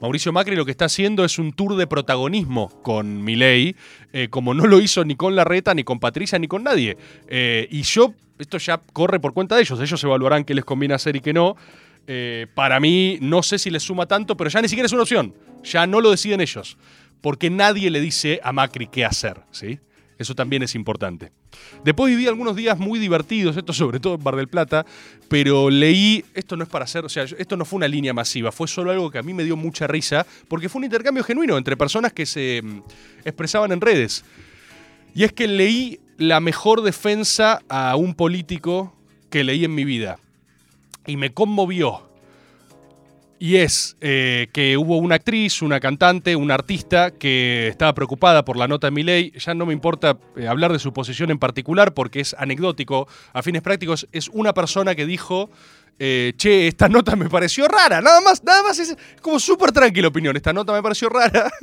[0.01, 3.75] Mauricio Macri lo que está haciendo es un tour de protagonismo con Milei,
[4.13, 6.97] eh, como no lo hizo ni con Larreta, ni con Patricia, ni con nadie.
[7.27, 9.79] Eh, y yo esto ya corre por cuenta de ellos.
[9.79, 11.55] Ellos evaluarán qué les conviene hacer y qué no.
[12.07, 15.03] Eh, para mí, no sé si les suma tanto, pero ya ni siquiera es una
[15.03, 15.33] opción.
[15.63, 16.77] Ya no lo deciden ellos.
[17.21, 19.41] Porque nadie le dice a Macri qué hacer.
[19.51, 19.79] ¿sí?
[20.17, 21.31] Eso también es importante.
[21.83, 24.85] Después viví algunos días muy divertidos, esto sobre todo en Bar del Plata,
[25.27, 28.51] pero leí, esto no es para hacer, o sea, esto no fue una línea masiva,
[28.51, 31.57] fue solo algo que a mí me dio mucha risa, porque fue un intercambio genuino
[31.57, 32.81] entre personas que se mm,
[33.25, 34.23] expresaban en redes.
[35.13, 38.93] Y es que leí la mejor defensa a un político
[39.29, 40.19] que leí en mi vida.
[41.05, 42.07] Y me conmovió.
[43.39, 48.57] Y es eh, que hubo una actriz, una cantante, una artista que estaba preocupada por
[48.57, 49.31] la nota de mi ley.
[49.37, 53.07] Ya no me importa eh, hablar de su posición en particular porque es anecdótico.
[53.33, 55.51] A fines prácticos, es una persona que dijo.
[55.99, 58.01] Eh, che, esta nota me pareció rara.
[58.01, 60.35] Nada más, nada más es como súper tranquila opinión.
[60.35, 61.51] Esta nota me pareció rara.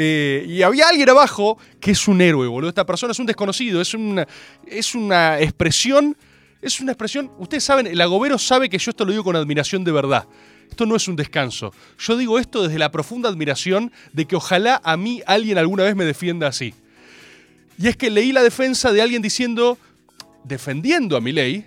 [0.00, 2.68] Eh, y había alguien abajo que es un héroe, boludo.
[2.68, 4.28] Esta persona es un desconocido, es una,
[4.64, 6.16] es una expresión.
[6.62, 7.32] Es una expresión.
[7.38, 10.28] Ustedes saben, el agobero sabe que yo esto lo digo con admiración de verdad.
[10.70, 11.72] Esto no es un descanso.
[11.98, 15.96] Yo digo esto desde la profunda admiración de que ojalá a mí alguien alguna vez
[15.96, 16.74] me defienda así.
[17.76, 19.78] Y es que leí la defensa de alguien diciendo,
[20.44, 21.66] defendiendo a mi ley,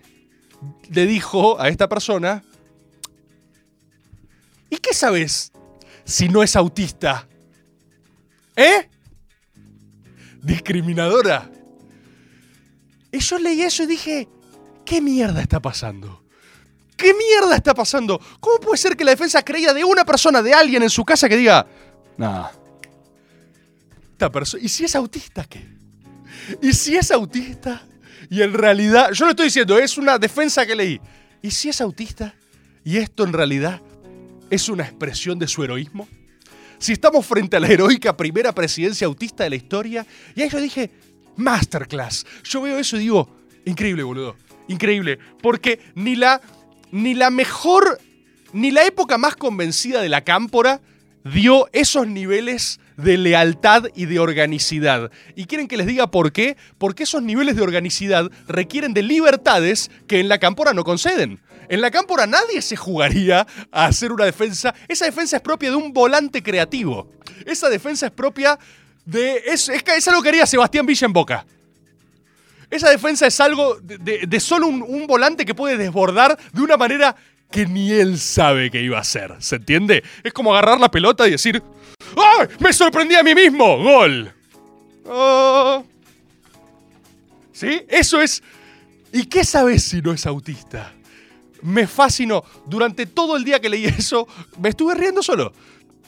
[0.89, 2.43] le dijo a esta persona,
[4.69, 5.51] ¿y qué sabes
[6.03, 7.27] si no es autista?
[8.55, 8.89] ¿Eh?
[10.41, 11.49] Discriminadora.
[13.11, 14.29] Y yo leí eso y dije,
[14.85, 16.23] ¿qué mierda está pasando?
[16.95, 18.21] ¿Qué mierda está pasando?
[18.39, 21.27] ¿Cómo puede ser que la defensa creía de una persona, de alguien en su casa
[21.27, 21.65] que diga,
[24.31, 25.67] persona, ¿y si es autista qué?
[26.61, 27.83] ¿Y si es autista?
[28.31, 31.01] Y en realidad, yo lo estoy diciendo, es una defensa que leí.
[31.41, 32.33] ¿Y si es autista?
[32.81, 33.81] ¿Y esto en realidad
[34.49, 36.07] es una expresión de su heroísmo?
[36.77, 40.61] Si estamos frente a la heroica primera presidencia autista de la historia, y ahí yo
[40.61, 40.89] dije,
[41.35, 42.25] masterclass.
[42.45, 44.37] Yo veo eso y digo, increíble, boludo.
[44.69, 45.19] Increíble.
[45.41, 46.39] Porque ni la,
[46.89, 47.99] ni la mejor,
[48.53, 50.79] ni la época más convencida de la cámpora
[51.25, 55.11] dio esos niveles de lealtad y de organicidad.
[55.35, 56.57] ¿Y quieren que les diga por qué?
[56.77, 61.39] Porque esos niveles de organicidad requieren de libertades que en la cámpora no conceden.
[61.69, 64.73] En la cámpora nadie se jugaría a hacer una defensa.
[64.87, 67.11] Esa defensa es propia de un volante creativo.
[67.45, 68.59] Esa defensa es propia
[69.05, 69.37] de...
[69.45, 71.45] Es, es, es algo que haría Sebastián Villa en Boca.
[72.69, 76.77] Esa defensa es algo de, de, solo un, un volante que puede desbordar de una
[76.77, 77.15] manera
[77.51, 79.35] que ni él sabe que iba a hacer.
[79.39, 80.03] ¿Se entiende?
[80.23, 81.61] Es como agarrar la pelota y decir,
[82.15, 82.47] ¡Ay!
[82.59, 83.77] ¡Me sorprendí a mí mismo!
[83.77, 84.33] ¡Gol!
[85.05, 85.83] Oh.
[87.51, 87.81] ¿Sí?
[87.87, 88.43] Eso es...
[89.13, 90.93] ¿Y qué sabes si no es autista?
[91.61, 92.43] Me fascinó.
[92.65, 94.27] Durante todo el día que leí eso,
[94.59, 95.53] me estuve riendo solo.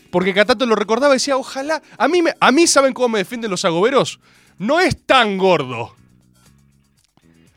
[0.10, 1.82] Porque Catato lo recordaba y decía, ojalá...
[1.98, 2.34] A mí, me...
[2.40, 4.20] a mí ¿saben cómo me defienden los agoberos?
[4.58, 5.96] No es tan gordo.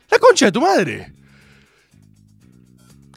[0.09, 1.16] La concha de tu madre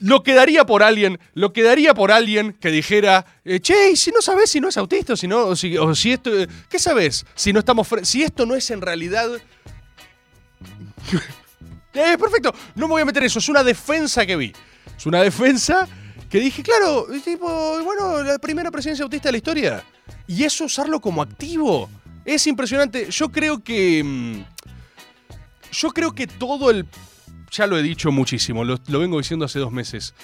[0.00, 4.20] lo quedaría por alguien, lo quedaría por alguien que dijera, eh, che, ¿y si no
[4.20, 7.24] sabes si no es autista si no, o si, o esto, eh, ¿qué sabes?
[7.34, 9.30] Si no estamos, si esto no es en realidad,
[11.94, 14.52] eh, perfecto, no me voy a meter eso, es una defensa que vi,
[14.96, 15.86] es una defensa
[16.28, 19.84] que dije, claro, tipo, bueno, la primera presidencia autista de la historia,
[20.26, 21.90] y eso usarlo como activo,
[22.24, 23.10] es impresionante.
[23.10, 24.44] Yo creo que, mm,
[25.72, 26.86] yo creo que todo el
[27.50, 30.14] ya lo he dicho muchísimo, lo, vengo diciendo hace dos meses.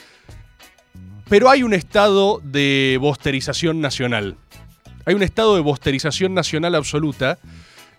[1.28, 4.36] Pero hay un estado de bosterización nacional.
[5.04, 7.38] Hay un estado de bosterización nacional absoluta.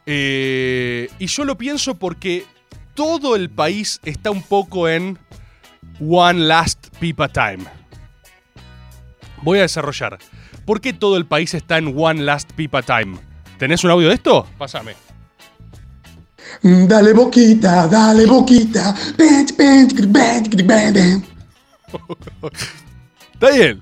[0.06, 2.46] Eh, y yo lo pienso porque
[2.94, 5.20] todo el país está un poco en
[6.00, 7.66] One Last Pipa Time.
[9.42, 10.18] Voy a desarrollar.
[10.66, 13.18] ¿Por qué todo el país está en One Last Pipa Time?
[13.58, 14.48] ¿Tenés un audio de esto?
[14.58, 15.07] Pásame.
[16.62, 18.96] Dale boquita, dale boquita.
[23.34, 23.82] Está bien.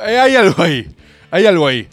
[0.00, 0.88] Hay algo ahí.
[1.30, 1.88] Hay algo ahí.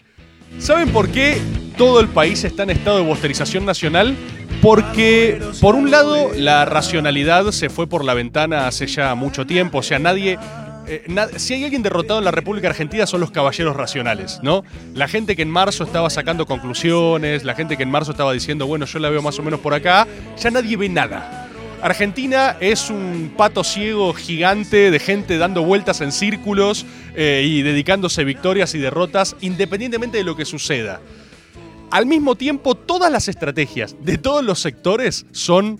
[0.59, 1.41] ¿Saben por qué
[1.77, 4.15] todo el país está en estado de bosterización nacional?
[4.61, 9.77] Porque, por un lado, la racionalidad se fue por la ventana hace ya mucho tiempo.
[9.77, 10.37] O sea, nadie,
[10.89, 11.03] eh,
[11.37, 14.63] si hay alguien derrotado en la República Argentina son los caballeros racionales, ¿no?
[14.95, 18.65] La gente que en marzo estaba sacando conclusiones, la gente que en marzo estaba diciendo,
[18.65, 21.47] bueno, yo la veo más o menos por acá, ya nadie ve nada.
[21.81, 28.23] Argentina es un pato ciego gigante de gente dando vueltas en círculos eh, y dedicándose
[28.23, 30.99] victorias y derrotas independientemente de lo que suceda.
[31.91, 35.79] Al mismo tiempo, todas las estrategias de todos los sectores son...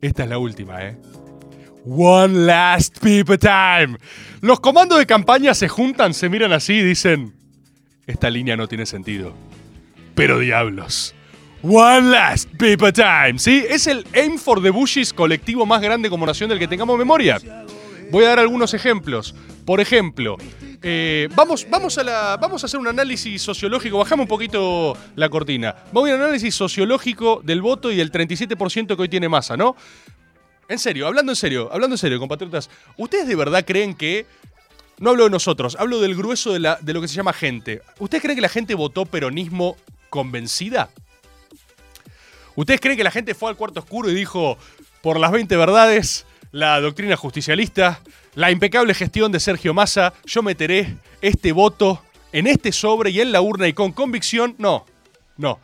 [0.00, 0.96] Esta es la última, ¿eh?
[1.84, 3.98] One last people time.
[4.40, 7.34] Los comandos de campaña se juntan, se miran así y dicen,
[8.06, 9.34] esta línea no tiene sentido.
[10.14, 11.14] Pero diablos.
[11.62, 13.64] One last paper time, ¿sí?
[13.68, 17.38] Es el Aim for the Bushes colectivo más grande como nación del que tengamos memoria.
[18.12, 19.34] Voy a dar algunos ejemplos.
[19.64, 20.36] Por ejemplo,
[20.82, 23.98] eh, vamos, vamos, a hacer un análisis sociológico.
[23.98, 25.74] Bajamos un poquito la cortina.
[25.92, 29.74] Vamos a un análisis sociológico del voto y del 37% que hoy tiene masa, ¿no?
[30.68, 34.26] En serio, hablando en serio, hablando en serio, compatriotas, ¿ustedes de verdad creen que...
[34.98, 37.82] No hablo de nosotros, hablo del grueso de, lo que se llama gente.
[38.00, 39.76] ¿Ustedes creen que la gente votó peronismo
[40.10, 40.90] convencida?
[42.56, 44.58] ¿Ustedes creen que la gente fue al cuarto oscuro y dijo,
[45.00, 48.00] por las 20 verdades, la doctrina justicialista,
[48.34, 52.02] la impecable gestión de Sergio Massa, yo meteré este voto
[52.32, 54.56] en este sobre y en la urna y con convicción?
[54.58, 54.84] No,
[55.36, 55.60] no.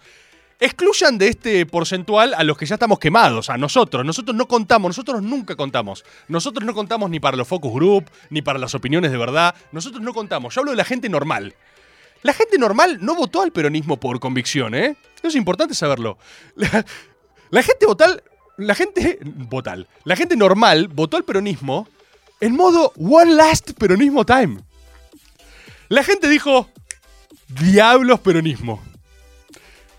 [0.61, 4.05] Excluyan de este porcentual a los que ya estamos quemados, a nosotros.
[4.05, 6.05] Nosotros no contamos, nosotros nunca contamos.
[6.29, 9.55] Nosotros no contamos ni para los focus group, ni para las opiniones de verdad.
[9.73, 10.55] Nosotros no contamos.
[10.55, 11.55] Yo hablo de la gente normal.
[12.23, 14.97] La gente normal no votó al peronismo por convicción, ¿eh?
[15.17, 16.19] Eso es importante saberlo.
[16.55, 18.23] La, gente votal.
[18.57, 19.19] La gente.
[19.23, 19.89] Votal.
[20.05, 21.87] La gente normal votó al peronismo
[22.41, 24.59] en modo One Last Peronismo Time.
[25.89, 26.71] La gente dijo.
[27.49, 28.83] Diablos peronismo.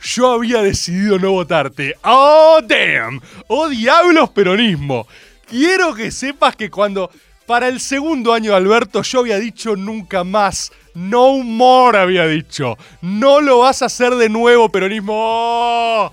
[0.01, 1.95] Yo había decidido no votarte.
[2.03, 3.21] ¡Oh, damn!
[3.47, 5.08] ¡Oh, diablos peronismo!
[5.47, 7.10] Quiero que sepas que cuando.
[7.45, 10.71] Para el segundo año de Alberto yo había dicho nunca más.
[10.95, 12.75] No more había dicho.
[13.01, 16.12] No lo vas a hacer de nuevo, peronismo.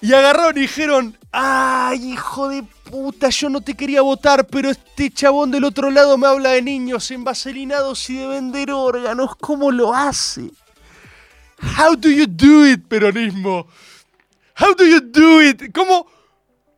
[0.00, 5.10] Y agarraron y dijeron, ay, hijo de puta, yo no te quería votar, pero este
[5.10, 9.36] chabón del otro lado me habla de niños envaselinados y de vender órganos.
[9.36, 10.50] ¿Cómo lo hace?
[11.62, 13.66] How do you do it, peronismo?
[14.54, 15.72] How do you do it?
[15.72, 16.06] ¿Cómo?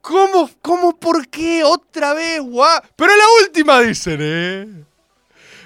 [0.00, 0.50] ¿Cómo?
[0.60, 0.98] ¿Cómo?
[0.98, 1.62] ¿Por qué?
[1.64, 2.80] Otra vez, guau.
[2.96, 4.84] Pero la última dicen, ¿eh?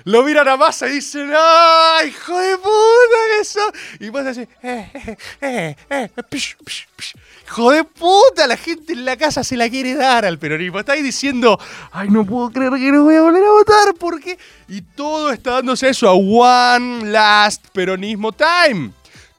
[0.04, 3.72] Lo miran a masa y dicen, ¡ay, hijo de puta que sos!
[3.98, 7.14] Y pasa así, eh, eh, eh, eh, pish, pish, pish.
[7.44, 10.78] Hijo de puta, la gente en la casa se la quiere dar al peronismo.
[10.78, 11.58] Está ahí diciendo,
[11.90, 14.38] ay, no puedo creer que no voy a volver a votar, ¿por qué?
[14.68, 18.92] Y todo está dándose eso a one last peronismo time.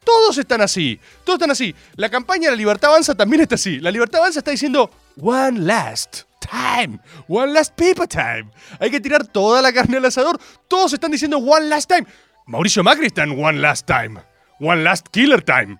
[0.07, 1.75] Todos están así, todos están así.
[1.97, 3.81] La campaña de la Libertad Avanza también está así.
[3.81, 4.89] La Libertad Avanza está diciendo
[5.19, 8.49] one last time, one last paper time.
[8.79, 10.39] Hay que tirar toda la carne al asador.
[10.69, 12.07] Todos están diciendo one last time.
[12.45, 14.21] Mauricio Macri está en one last time,
[14.61, 15.77] one last killer time.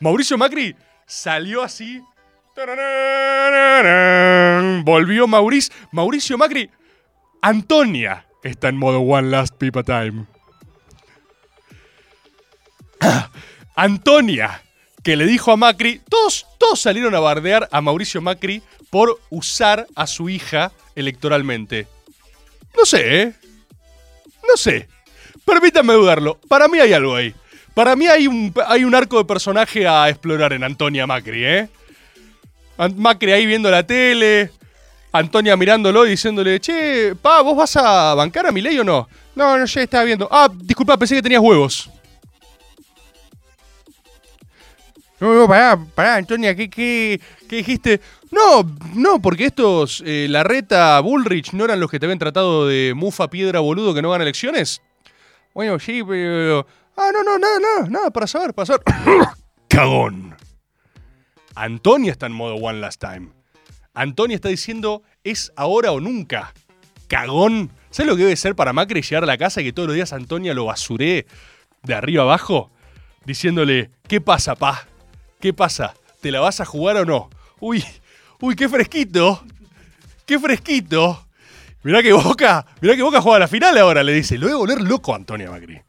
[0.00, 0.74] Mauricio Macri
[1.06, 2.02] salió así.
[4.82, 5.74] Volvió Mauricio.
[5.92, 6.70] Mauricio Macri.
[7.42, 10.26] Antonia está en modo one last paper time.
[13.78, 14.60] Antonia,
[15.04, 18.60] que le dijo a Macri, todos, todos salieron a bardear a Mauricio Macri
[18.90, 21.86] por usar a su hija electoralmente.
[22.76, 23.32] No sé, ¿eh?
[24.42, 24.88] No sé.
[25.44, 26.40] Permítanme dudarlo.
[26.48, 27.32] Para mí hay algo ahí.
[27.72, 31.68] Para mí hay un, hay un arco de personaje a explorar en Antonia Macri, ¿eh?
[32.96, 34.50] Macri ahí viendo la tele,
[35.12, 39.08] Antonia mirándolo y diciéndole, che, pa, ¿vos vas a bancar a mi ley o no?
[39.36, 40.28] No, no sé, estaba viendo.
[40.32, 41.88] Ah, disculpa, pensé que tenías huevos.
[45.20, 48.00] No, no, pará, pará, Antonia, ¿qué, qué, qué dijiste?
[48.30, 48.62] No,
[48.94, 53.28] no, porque estos, eh, Larreta, Bullrich, ¿no eran los que te habían tratado de mufa,
[53.28, 54.80] piedra, boludo, que no ganan elecciones?
[55.54, 56.66] Bueno, sí, pero...
[56.96, 58.82] Ah, no, no, nada, nada, nada, para saber, para saber.
[59.68, 60.36] Cagón.
[61.54, 63.30] Antonia está en modo One Last Time.
[63.94, 66.52] Antonia está diciendo, es ahora o nunca.
[67.08, 67.70] Cagón.
[67.90, 69.94] ¿Sabes lo que debe ser para Macri llegar a la casa y que todos los
[69.94, 71.26] días Antonia lo basuré
[71.82, 72.70] de arriba abajo?
[73.24, 74.87] Diciéndole, ¿qué pasa, pa?
[75.40, 75.94] ¿Qué pasa?
[76.20, 77.30] ¿Te la vas a jugar o no?
[77.60, 77.84] Uy,
[78.40, 79.44] uy, qué fresquito.
[80.26, 81.26] Qué fresquito.
[81.84, 84.36] Mirá que Boca, mirá que Boca juega la final ahora, le dice.
[84.36, 85.80] Lo voy a volver loco a Antonia Macri.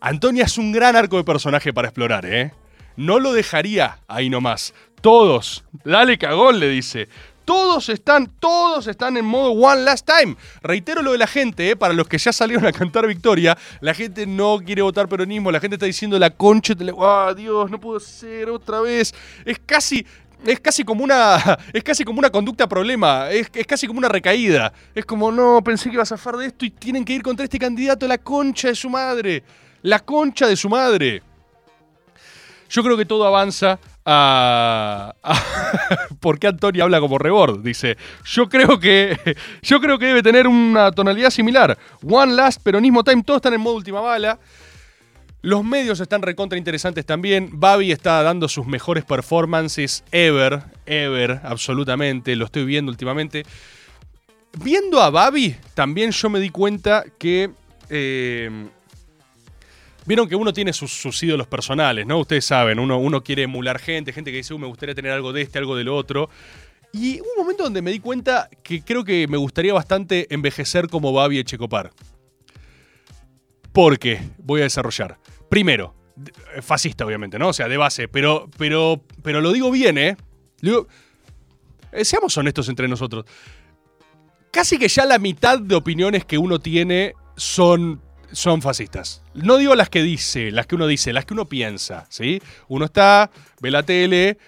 [0.00, 2.52] Antonia es un gran arco de personaje para explorar, ¿eh?
[2.96, 4.72] No lo dejaría ahí nomás.
[5.00, 7.08] Todos, dale cagón, le dice.
[7.46, 10.36] Todos están, todos están en modo One Last Time.
[10.62, 11.76] Reitero lo de la gente, ¿eh?
[11.76, 15.60] para los que ya salieron a cantar victoria, la gente no quiere votar peronismo, la
[15.60, 19.14] gente está diciendo la concha, ¡ah, Dios, no puedo ser otra vez!
[19.44, 20.04] Es casi,
[20.44, 24.08] es casi como una, es casi como una conducta problema, es, es casi como una
[24.08, 24.72] recaída.
[24.92, 27.44] Es como, no, pensé que iba a zafar de esto y tienen que ir contra
[27.44, 29.44] este candidato, la concha de su madre,
[29.82, 31.22] la concha de su madre.
[32.70, 37.60] Yo creo que todo avanza a, a- ¿Por qué Antonio habla como rebord?
[37.62, 39.16] Dice, yo creo que
[39.62, 41.76] yo creo que debe tener una tonalidad similar.
[42.02, 44.38] One Last, Peronismo Time, todos están en modo última bala.
[45.42, 47.50] Los medios están recontra interesantes también.
[47.52, 52.34] Babi está dando sus mejores performances ever, ever, absolutamente.
[52.34, 53.44] Lo estoy viendo últimamente.
[54.64, 57.50] Viendo a Babi, también yo me di cuenta que.
[57.90, 58.66] eh,
[60.06, 62.18] Vieron que uno tiene sus, ídolos personales, ¿no?
[62.18, 65.32] Ustedes saben, uno, uno quiere emular gente, gente que dice, "Uh, me gustaría tener algo
[65.32, 66.30] de este, algo del otro.
[66.92, 70.88] Y hubo un momento donde me di cuenta que creo que me gustaría bastante envejecer
[70.88, 71.90] como Babi Echecopar.
[73.72, 74.20] ¿Por qué?
[74.38, 75.18] Voy a desarrollar.
[75.50, 75.94] Primero,
[76.54, 77.48] eh, fascista, obviamente, ¿no?
[77.48, 80.16] O sea, de base, pero, pero, pero lo digo bien, ¿eh?
[80.62, 80.86] Digo-
[81.92, 83.24] eh, seamos honestos entre nosotros.
[84.50, 88.00] Casi que ya la mitad de opiniones que uno tiene son,
[88.32, 89.22] son fascistas.
[89.34, 92.40] No digo las que dice, las que uno dice, las que uno piensa, ¿sí?
[92.68, 94.38] Uno está, ve la tele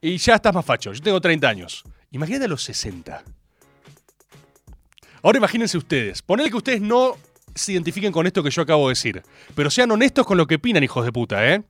[0.00, 0.92] y ya estás más facho.
[0.92, 1.84] Yo tengo 30 años.
[2.10, 3.22] Imagínate a los 60.
[5.22, 6.22] Ahora imagínense ustedes.
[6.22, 7.16] Ponele que ustedes no
[7.54, 9.22] se identifiquen con esto que yo acabo de decir.
[9.54, 11.62] Pero sean honestos con lo que opinan, hijos de puta, ¿eh?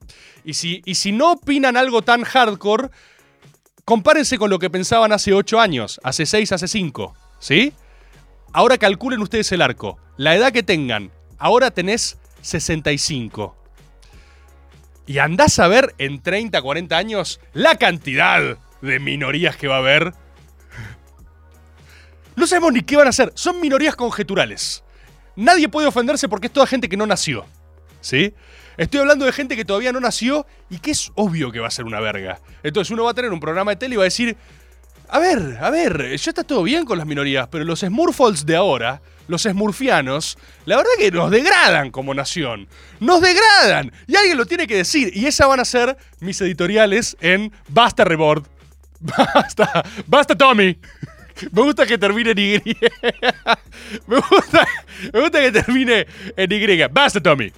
[0.44, 2.88] Y si, y si no opinan algo tan hardcore,
[3.84, 7.72] compárense con lo que pensaban hace 8 años, hace 6, hace 5, ¿sí?
[8.52, 9.98] Ahora calculen ustedes el arco.
[10.16, 11.10] La edad que tengan,
[11.42, 13.56] ahora tenés 65.
[15.06, 19.78] Y andás a ver en 30, 40 años la cantidad de minorías que va a
[19.78, 20.14] haber.
[22.36, 23.32] No sabemos ni qué van a hacer.
[23.34, 24.84] Son minorías conjeturales.
[25.34, 27.44] Nadie puede ofenderse porque es toda gente que no nació.
[28.00, 28.34] ¿Sí?
[28.76, 31.72] Estoy hablando de gente que todavía no nació y que es obvio que va a
[31.72, 32.40] ser una verga.
[32.62, 34.36] Entonces uno va a tener un programa de tele y va a decir,
[35.08, 38.56] a ver, a ver, ya está todo bien con las minorías, pero los Smurfals de
[38.56, 42.68] ahora, los Smurfianos, la verdad que nos degradan como nación.
[43.00, 43.92] Nos degradan.
[44.06, 45.10] Y alguien lo tiene que decir.
[45.14, 48.44] Y esas van a ser mis editoriales en Basta Reboard.
[49.00, 50.78] Basta, basta Tommy.
[51.52, 52.62] Me gusta que termine en Y.
[54.06, 54.68] me, gusta,
[55.12, 56.88] me gusta que termine en Y.
[56.88, 57.52] Basta Tommy.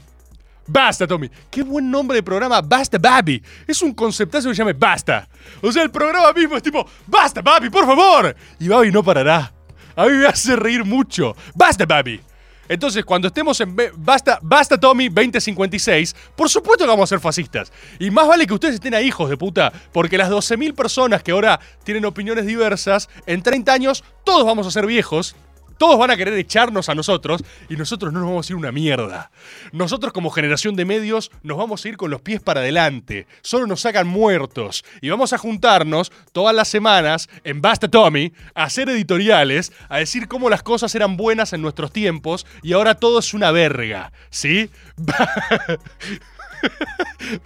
[0.66, 1.30] Basta, Tommy.
[1.50, 3.42] Qué buen nombre de programa, Basta, Babi.
[3.66, 5.28] Es un conceptazo que se llama Basta.
[5.62, 8.34] O sea, el programa mismo es tipo, Basta, Babi, por favor.
[8.58, 9.52] Y Babi no parará.
[9.96, 11.36] A mí me hace reír mucho.
[11.54, 12.20] Basta, Babi.
[12.68, 17.70] Entonces, cuando estemos en Basta, Basta Tommy 2056, por supuesto que vamos a ser fascistas.
[17.98, 21.32] Y más vale que ustedes estén ahí, hijos de puta, porque las 12.000 personas que
[21.32, 25.36] ahora tienen opiniones diversas, en 30 años todos vamos a ser viejos
[25.78, 28.72] todos van a querer echarnos a nosotros y nosotros no nos vamos a ir una
[28.72, 29.30] mierda.
[29.72, 33.26] Nosotros como generación de medios nos vamos a ir con los pies para adelante.
[33.42, 34.84] Solo nos sacan muertos.
[35.00, 40.28] Y vamos a juntarnos todas las semanas en Basta Tommy a hacer editoriales, a decir
[40.28, 44.12] cómo las cosas eran buenas en nuestros tiempos y ahora todo es una verga.
[44.30, 44.70] ¿Sí?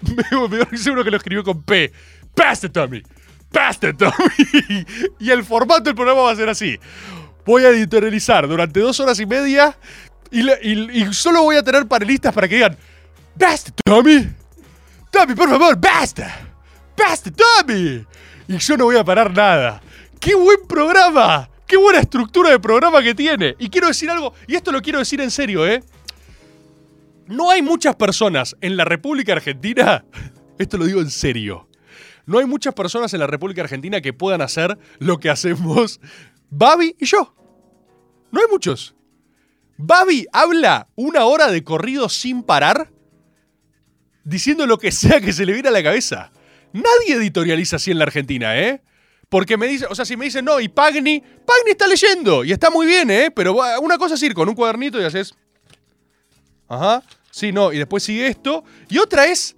[0.02, 1.92] me, seguro que lo escribió con P.
[2.36, 3.02] Basta Tommy.
[3.50, 4.12] Basta Tommy.
[5.18, 6.78] y el formato del programa va a ser así
[7.48, 9.74] voy a editorializar durante dos horas y media
[10.30, 12.76] y, solo voy a tener panelistas para que digan,
[13.34, 14.28] basta, Tommy.
[15.10, 16.46] Tommy, por favor, basta.
[16.94, 18.04] Basta, Tommy.
[18.48, 19.80] Y yo no voy a parar nada.
[20.20, 21.48] ¡Qué buen programa!
[21.66, 23.56] ¡Qué buena estructura de programa que tiene!
[23.58, 25.82] Y quiero decir algo, y esto lo quiero decir en serio, ¿eh?
[27.28, 30.04] No hay muchas personas en la República Argentina,
[30.58, 31.66] esto lo digo en serio,
[32.26, 35.98] no hay muchas personas en la República Argentina que puedan hacer lo que hacemos
[36.50, 37.37] Babi y yo.
[38.30, 38.94] No hay muchos.
[39.76, 42.90] Babi habla una hora de corrido sin parar,
[44.24, 46.32] diciendo lo que sea que se le viene a la cabeza.
[46.72, 48.82] Nadie editorializa así en la Argentina, ¿eh?
[49.28, 52.52] Porque me dice, o sea, si me dicen, no, y Pagni, Pagni está leyendo, y
[52.52, 53.30] está muy bien, ¿eh?
[53.30, 55.34] Pero una cosa es ir con un cuadernito y haces.
[56.66, 58.64] Ajá, sí, no, y después sigue esto.
[58.88, 59.54] Y otra es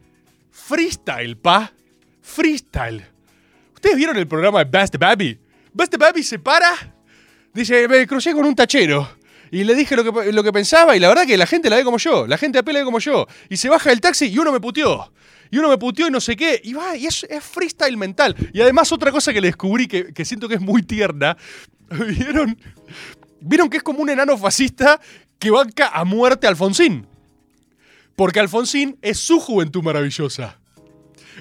[0.51, 1.73] freestyle, pa.
[2.21, 3.07] Freestyle.
[3.75, 5.41] ¿Ustedes vieron el programa de Best Baby?
[5.73, 6.73] Best Baby se para,
[7.53, 9.09] dice, me crucé con un tachero.
[9.53, 11.77] Y le dije lo que, lo que pensaba, y la verdad que la gente la
[11.77, 13.27] ve como yo, la gente apela como yo.
[13.49, 15.13] Y se baja del taxi y uno me puteó.
[15.51, 16.61] Y uno me puteó y no sé qué.
[16.63, 18.37] Y va, y es, es freestyle mental.
[18.53, 21.37] Y además, otra cosa que le descubrí que, que siento que es muy tierna.
[21.91, 22.57] ¿Vieron?
[23.41, 25.01] ¿Vieron que es como un enano fascista
[25.39, 27.07] que banca a muerte a Alfonsín?
[28.15, 30.59] Porque Alfonsín es su juventud maravillosa.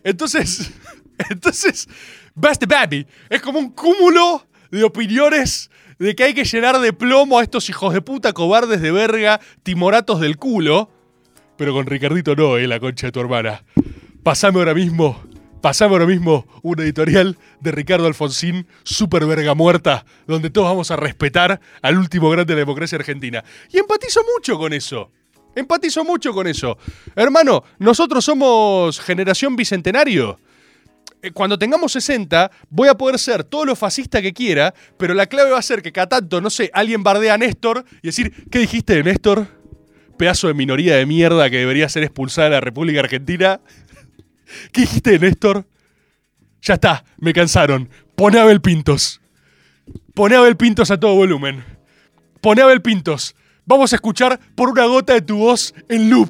[0.03, 0.72] Entonces,
[1.30, 1.88] entonces,
[2.34, 5.70] Best Baby es como un cúmulo de opiniones
[6.00, 9.39] de que hay que llenar de plomo a estos hijos de puta cobardes de verga,
[9.64, 10.89] timoratos del culo.
[11.58, 13.64] Pero con Ricardito no, eh, la concha de tu hermana.
[14.24, 15.22] Pasame ahora mismo,
[15.62, 20.95] pasame ahora mismo una editorial de Ricardo Alfonsín, super verga muerta, donde todos vamos a
[20.95, 23.43] respetar al último grande de la democracia argentina.
[23.70, 25.12] Y empatizo mucho con eso.
[25.54, 26.78] Empatizo mucho con eso.
[27.16, 30.39] Hermano, nosotros somos generación bicentenario.
[31.22, 35.26] Eh, cuando tengamos 60, voy a poder ser todo lo fascista que quiera, pero la
[35.26, 38.34] clave va a ser que cada tanto, no sé, alguien bardea a Néstor y decir,
[38.49, 39.47] ¿qué dijiste de Néstor?
[40.17, 43.59] Pedazo de minoría de mierda que debería ser expulsada de la República Argentina.
[44.72, 45.65] ¿Qué dijiste de Néstor?
[46.61, 47.89] Ya está, me cansaron.
[48.15, 49.22] Poné a Abel Pintos.
[50.13, 51.63] Poné a Abel Pintos a todo volumen.
[52.41, 53.36] Poné a Abel Pintos.
[53.65, 56.30] Vamos a escuchar por una gota de tu voz en loop.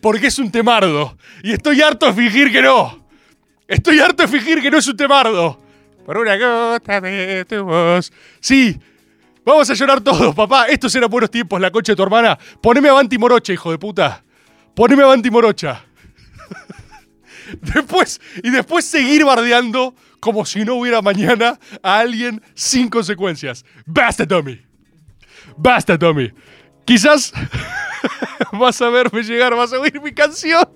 [0.00, 1.16] Porque es un temardo.
[1.42, 2.99] Y estoy harto de fingir que no.
[3.70, 5.56] Estoy harto de fingir que no es un temardo.
[6.04, 8.12] Por una gota de tu voz.
[8.40, 8.76] Sí.
[9.44, 10.66] Vamos a llorar todos, papá.
[10.66, 12.36] Estos eran buenos tiempos, la concha de tu hermana.
[12.60, 14.24] Poneme a Banti Morocha, hijo de puta.
[14.74, 15.84] Poneme a Banti Morocha.
[17.60, 23.64] después, y después seguir bardeando como si no hubiera mañana a alguien sin consecuencias.
[23.86, 24.60] Basta, Tommy.
[25.56, 26.32] Basta, Tommy.
[26.84, 27.32] Quizás
[28.52, 30.68] vas a verme llegar, vas a oír mi canción.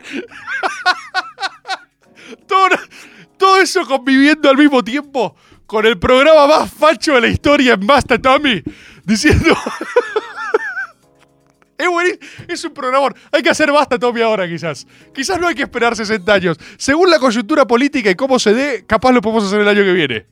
[2.46, 2.68] todo,
[3.36, 7.86] todo eso conviviendo al mismo tiempo con el programa más facho de la historia en
[7.86, 8.62] Basta, Tommy.
[9.04, 9.56] Diciendo...
[11.78, 12.20] Es, buenísimo.
[12.48, 13.14] es un programón.
[13.30, 14.86] Hay que hacer basta, Tommy, ahora quizás.
[15.14, 16.56] Quizás no hay que esperar 60 años.
[16.78, 19.92] Según la coyuntura política y cómo se dé, capaz lo podemos hacer el año que
[19.92, 20.26] viene.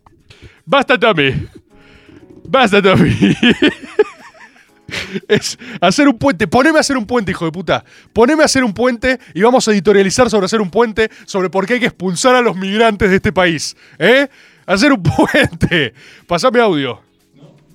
[0.65, 1.47] Basta, Tommy.
[2.49, 3.15] Basta, Tommy.
[5.29, 6.47] es hacer un puente.
[6.47, 7.85] Poneme a hacer un puente, hijo de puta.
[8.13, 11.67] Poneme a hacer un puente y vamos a editorializar sobre hacer un puente, sobre por
[11.67, 13.77] qué hay que expulsar a los migrantes de este país.
[13.99, 14.29] ¿Eh?
[14.67, 15.95] Hacer un puente.
[16.27, 17.01] Pasame audio.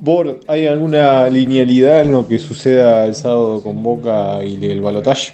[0.02, 5.34] Bor, ¿hay alguna linealidad en lo que suceda el sábado con Boca y el balotaje?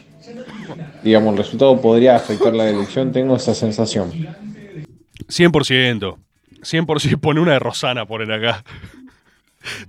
[1.04, 4.12] Digamos, el resultado podría afectar la elección, tengo esa sensación.
[5.28, 6.18] 100%.
[6.62, 8.64] 100% pone una de Rosana, ponen acá.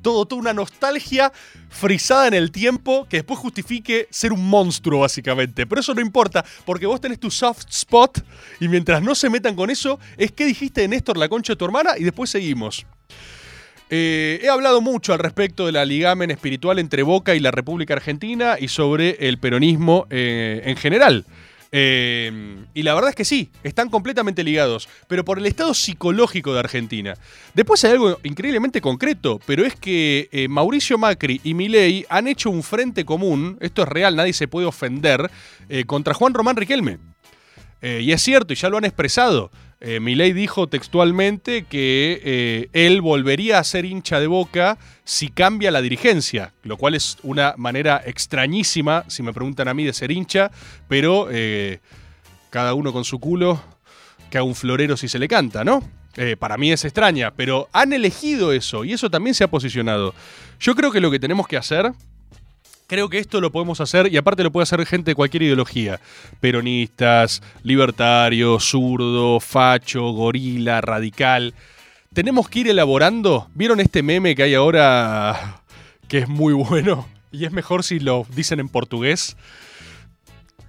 [0.02, 1.32] Todo, toda una nostalgia
[1.68, 5.66] frisada en el tiempo que después justifique ser un monstruo, básicamente.
[5.66, 8.24] Pero eso no importa, porque vos tenés tu soft spot
[8.60, 11.56] y mientras no se metan con eso, es que dijiste de Néstor la concha de
[11.56, 12.86] tu hermana y después seguimos.
[13.88, 17.94] Eh, he hablado mucho al respecto de la ligamen espiritual entre Boca y la República
[17.94, 21.24] Argentina y sobre el peronismo eh, en general.
[21.72, 26.52] Eh, y la verdad es que sí, están completamente ligados, pero por el estado psicológico
[26.52, 27.14] de Argentina.
[27.54, 32.62] Después hay algo increíblemente concreto, pero es que Mauricio Macri y Milei han hecho un
[32.62, 35.30] frente común, esto es real, nadie se puede ofender,
[35.86, 36.98] contra Juan Román Riquelme.
[37.82, 39.50] y es cierto, y ya lo han expresado.
[39.78, 45.70] Eh, Milei dijo textualmente que eh, él volvería a ser hincha de boca si cambia
[45.70, 50.10] la dirigencia, lo cual es una manera extrañísima, si me preguntan a mí, de ser
[50.10, 50.50] hincha,
[50.88, 51.80] pero eh,
[52.48, 53.62] cada uno con su culo,
[54.30, 55.82] que haga un florero si se le canta, ¿no?
[56.38, 60.14] para mí es extraña, pero han elegido eso y eso también se ha posicionado.
[60.58, 61.92] Yo creo que lo que tenemos que hacer
[62.88, 66.00] Creo que esto lo podemos hacer, y aparte lo puede hacer gente de cualquier ideología.
[66.38, 71.52] Peronistas, libertarios, zurdo, facho, gorila, radical.
[72.14, 73.48] Tenemos que ir elaborando.
[73.54, 75.62] ¿Vieron este meme que hay ahora
[76.06, 77.08] que es muy bueno?
[77.32, 79.36] Y es mejor si lo dicen en portugués.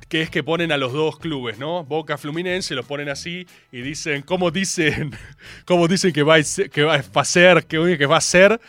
[0.09, 1.83] Que es que ponen a los dos clubes, ¿no?
[1.83, 5.15] Boca Fluminense, los ponen así y dicen, ¿cómo dicen?
[5.65, 8.59] ¿Cómo dicen que va a ser, que va que va a ser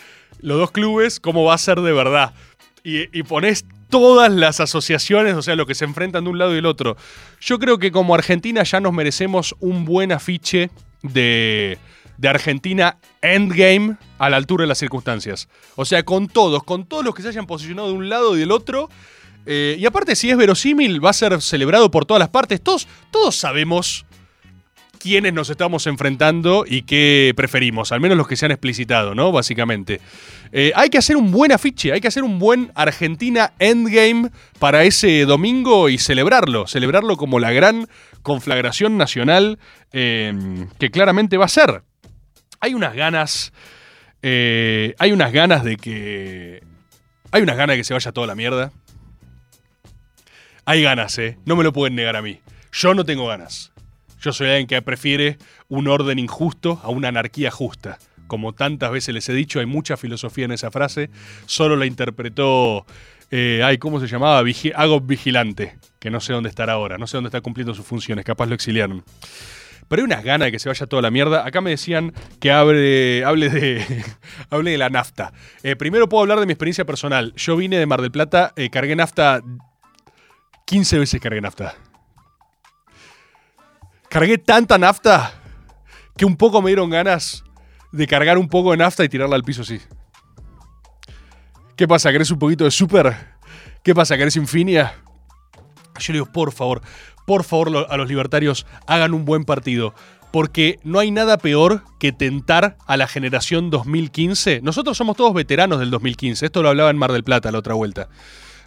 [0.40, 1.18] los dos clubes?
[1.18, 2.34] ¿Cómo va a ser de verdad?
[2.88, 6.56] Y, pones todas las asociaciones, o sea, lo que se enfrentan de un lado y
[6.56, 6.96] del otro.
[7.40, 10.70] Yo creo que como Argentina ya nos merecemos un buen afiche
[11.02, 11.78] de,
[12.16, 15.48] de Argentina Endgame a la altura de las circunstancias.
[15.76, 18.40] O sea, con todos, con todos los que se hayan posicionado de un lado y
[18.40, 18.88] del otro.
[19.46, 22.60] Eh, y aparte, si es verosímil, va a ser celebrado por todas las partes.
[22.60, 24.04] Todos, todos sabemos
[24.98, 29.32] quiénes nos estamos enfrentando y qué preferimos, al menos los que se han explicitado, ¿no?
[29.32, 30.00] Básicamente.
[30.52, 34.84] Eh, hay que hacer un buen afiche, hay que hacer un buen Argentina Endgame para
[34.84, 37.88] ese domingo y celebrarlo, celebrarlo como la gran
[38.22, 39.58] conflagración nacional
[39.92, 41.82] eh, que claramente va a ser.
[42.60, 43.52] Hay unas ganas,
[44.22, 46.62] eh, hay unas ganas de que...
[47.30, 48.72] Hay unas ganas de que se vaya toda la mierda.
[50.64, 51.38] Hay ganas, ¿eh?
[51.44, 52.40] No me lo pueden negar a mí.
[52.72, 53.70] Yo no tengo ganas.
[54.20, 55.38] Yo soy alguien que prefiere
[55.68, 57.98] un orden injusto a una anarquía justa
[58.28, 61.10] como tantas veces les he dicho, hay mucha filosofía en esa frase,
[61.46, 62.86] solo la interpretó,
[63.32, 64.44] eh, ay, ¿cómo se llamaba?
[64.76, 68.24] Hago Vigilante, que no sé dónde estará ahora, no sé dónde está cumpliendo sus funciones,
[68.24, 69.02] capaz lo exiliaron.
[69.88, 71.46] Pero hay unas ganas de que se vaya toda la mierda.
[71.46, 74.04] Acá me decían que hable, hable, de,
[74.50, 75.32] hable de la nafta.
[75.62, 77.32] Eh, primero puedo hablar de mi experiencia personal.
[77.36, 79.40] Yo vine de Mar del Plata, eh, cargué nafta
[80.66, 81.74] 15 veces cargué nafta.
[84.10, 85.34] Cargué tanta nafta
[86.16, 87.44] que un poco me dieron ganas
[87.92, 89.80] de cargar un poco de nafta y tirarla al piso así.
[91.76, 92.10] ¿Qué pasa?
[92.10, 93.36] ¿Querés un poquito de super?
[93.84, 94.16] ¿Qué pasa?
[94.16, 94.94] ¿Querés Infinia?
[96.00, 96.82] Yo le digo, por favor,
[97.26, 99.94] por favor a los libertarios hagan un buen partido.
[100.32, 104.60] Porque no hay nada peor que tentar a la generación 2015.
[104.62, 106.46] Nosotros somos todos veteranos del 2015.
[106.46, 108.08] Esto lo hablaba en Mar del Plata la otra vuelta.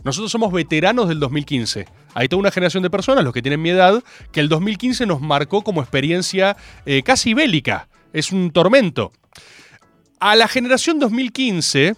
[0.04, 1.86] Nosotros somos veteranos del 2015.
[2.14, 5.22] Hay toda una generación de personas, los que tienen mi edad, que el 2015 nos
[5.22, 7.88] marcó como experiencia eh, casi bélica.
[8.14, 9.12] Es un tormento.
[10.20, 11.96] A la generación 2015,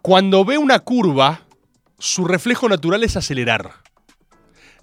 [0.00, 1.42] cuando ve una curva,
[1.98, 3.72] su reflejo natural es acelerar.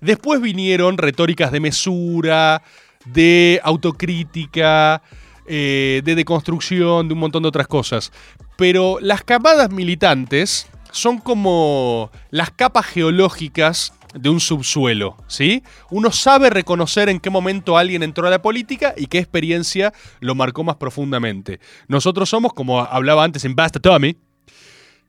[0.01, 2.61] Después vinieron retóricas de mesura,
[3.05, 5.01] de autocrítica,
[5.45, 8.11] eh, de deconstrucción, de un montón de otras cosas.
[8.57, 15.63] Pero las camadas militantes son como las capas geológicas de un subsuelo, ¿sí?
[15.91, 20.35] Uno sabe reconocer en qué momento alguien entró a la política y qué experiencia lo
[20.35, 21.59] marcó más profundamente.
[21.87, 24.17] Nosotros somos, como hablaba antes en Basta Tommy,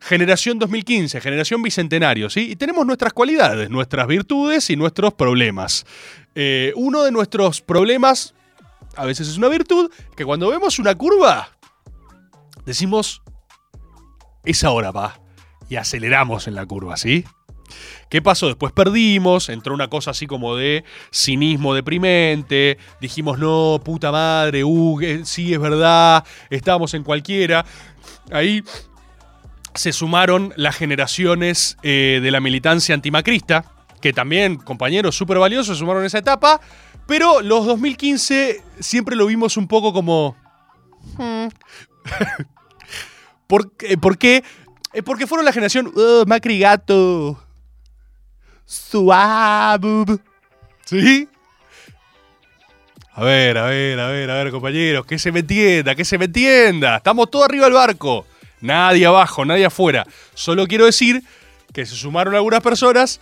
[0.02, 2.52] Generación 2015, generación bicentenario, ¿sí?
[2.52, 5.84] Y tenemos nuestras cualidades, nuestras virtudes y nuestros problemas.
[6.34, 8.34] Eh, uno de nuestros problemas,
[8.96, 11.50] a veces es una virtud, que cuando vemos una curva,
[12.64, 13.20] decimos,
[14.42, 15.20] es ahora, va.
[15.70, 17.24] Y aceleramos en la curva, ¿sí?
[18.10, 18.48] ¿Qué pasó?
[18.48, 25.00] Después perdimos, entró una cosa así como de cinismo deprimente, dijimos, no, puta madre, uh,
[25.00, 27.64] eh, sí, es verdad, estábamos en cualquiera.
[28.32, 28.62] Ahí
[29.74, 33.64] se sumaron las generaciones eh, de la militancia antimacrista,
[34.00, 36.60] que también, compañeros súper valiosos, se sumaron a esa etapa,
[37.06, 40.36] pero los 2015 siempre lo vimos un poco como...
[41.16, 41.46] hmm.
[43.46, 44.44] ¿Por, qué?
[44.92, 47.40] Eh, Porque fueron la generación "Uh, Macri gato.
[48.64, 50.04] Suave.
[50.84, 51.28] ¿Sí?
[53.12, 56.16] A ver, a ver, a ver, a ver, compañeros, que se me entienda, que se
[56.16, 56.96] me entienda.
[56.96, 58.26] Estamos todos arriba del barco.
[58.60, 60.06] Nadie abajo, nadie afuera.
[60.34, 61.22] Solo quiero decir
[61.72, 63.20] que se sumaron algunas personas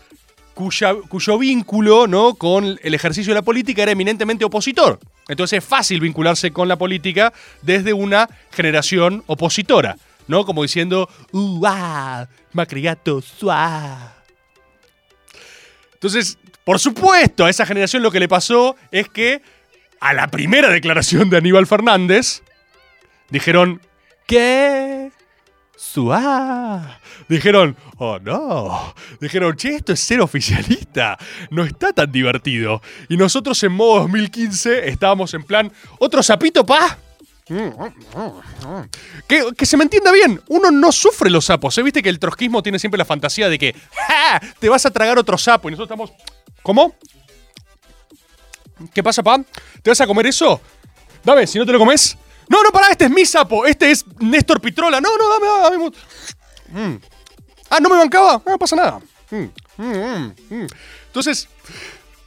[0.54, 2.34] cuyo vínculo ¿no?
[2.34, 4.98] con el ejercicio de la política era eminentemente opositor.
[5.28, 9.96] Entonces es fácil vincularse con la política desde una generación opositora,
[10.28, 10.44] ¿no?
[10.44, 14.14] Como diciendo, uh, ah, macrigato, suá.
[15.94, 19.42] Entonces, por supuesto, a esa generación lo que le pasó es que
[20.00, 22.42] a la primera declaración de Aníbal Fernández
[23.30, 23.80] dijeron,
[24.26, 25.10] ¿qué?
[25.76, 27.00] Suá.
[27.28, 28.94] Dijeron, oh no.
[29.20, 31.18] Dijeron, che, esto es ser oficialista.
[31.50, 32.82] No está tan divertido.
[33.08, 36.98] Y nosotros en modo 2015 estábamos en plan, ¿otro sapito, pa?
[39.26, 41.76] Que, se me entienda bien, uno no sufre los sapos.
[41.78, 41.82] ¿eh?
[41.82, 44.40] Viste que el trotskismo tiene siempre la fantasía de que ¡ja!
[44.58, 46.12] te vas a tragar otro sapo y nosotros estamos.
[46.62, 46.94] ¿Cómo?
[48.92, 49.38] ¿Qué pasa, pa?
[49.82, 50.60] ¿Te vas a comer eso?
[51.24, 52.16] Dame, si no te lo comes.
[52.48, 53.66] No, no, pará, este es mi sapo.
[53.66, 55.00] Este es Néstor Pitrola.
[55.00, 55.46] No, no, dame,
[55.76, 56.94] dame.
[56.94, 57.00] Mm.
[57.70, 58.42] Ah, ¿no me bancaba?
[58.46, 59.00] No, pasa nada.
[59.30, 60.66] Mm, mm.
[61.06, 61.48] Entonces,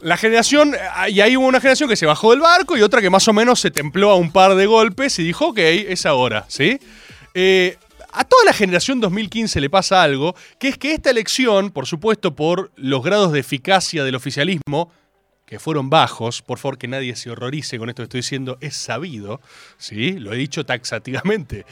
[0.02, 0.76] la generación,
[1.10, 3.34] y ahí hubo una generación que se bajó del barco y otra que más o
[3.34, 6.80] menos se templó a un par de golpes y dijo, ok, es ahora, ¿sí?
[7.34, 7.78] Eh,
[8.12, 12.36] a toda la generación 2015 le pasa algo, que es que esta elección, por supuesto,
[12.36, 14.92] por los grados de eficacia del oficialismo,
[15.46, 18.76] que fueron bajos, por favor que nadie se horrorice con esto que estoy diciendo, es
[18.76, 19.42] sabido,
[19.78, 20.14] ¿sí?
[20.14, 21.66] Lo he dicho taxativamente,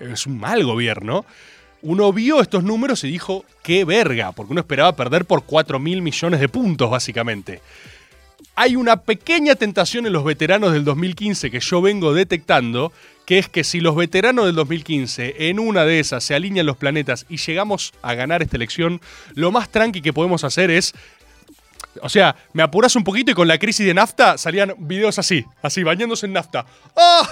[0.00, 1.24] es un mal gobierno.
[1.82, 6.02] Uno vio estos números y dijo, qué verga, porque uno esperaba perder por 4 mil
[6.02, 7.60] millones de puntos, básicamente.
[8.54, 12.92] Hay una pequeña tentación en los veteranos del 2015 que yo vengo detectando,
[13.24, 16.76] que es que si los veteranos del 2015 en una de esas se alinean los
[16.76, 19.00] planetas y llegamos a ganar esta elección,
[19.34, 20.94] lo más tranqui que podemos hacer es
[22.02, 25.44] o sea, me apuras un poquito y con la crisis de nafta salían videos así,
[25.62, 26.64] así, bañándose en nafta.
[26.96, 27.28] ¡Ah!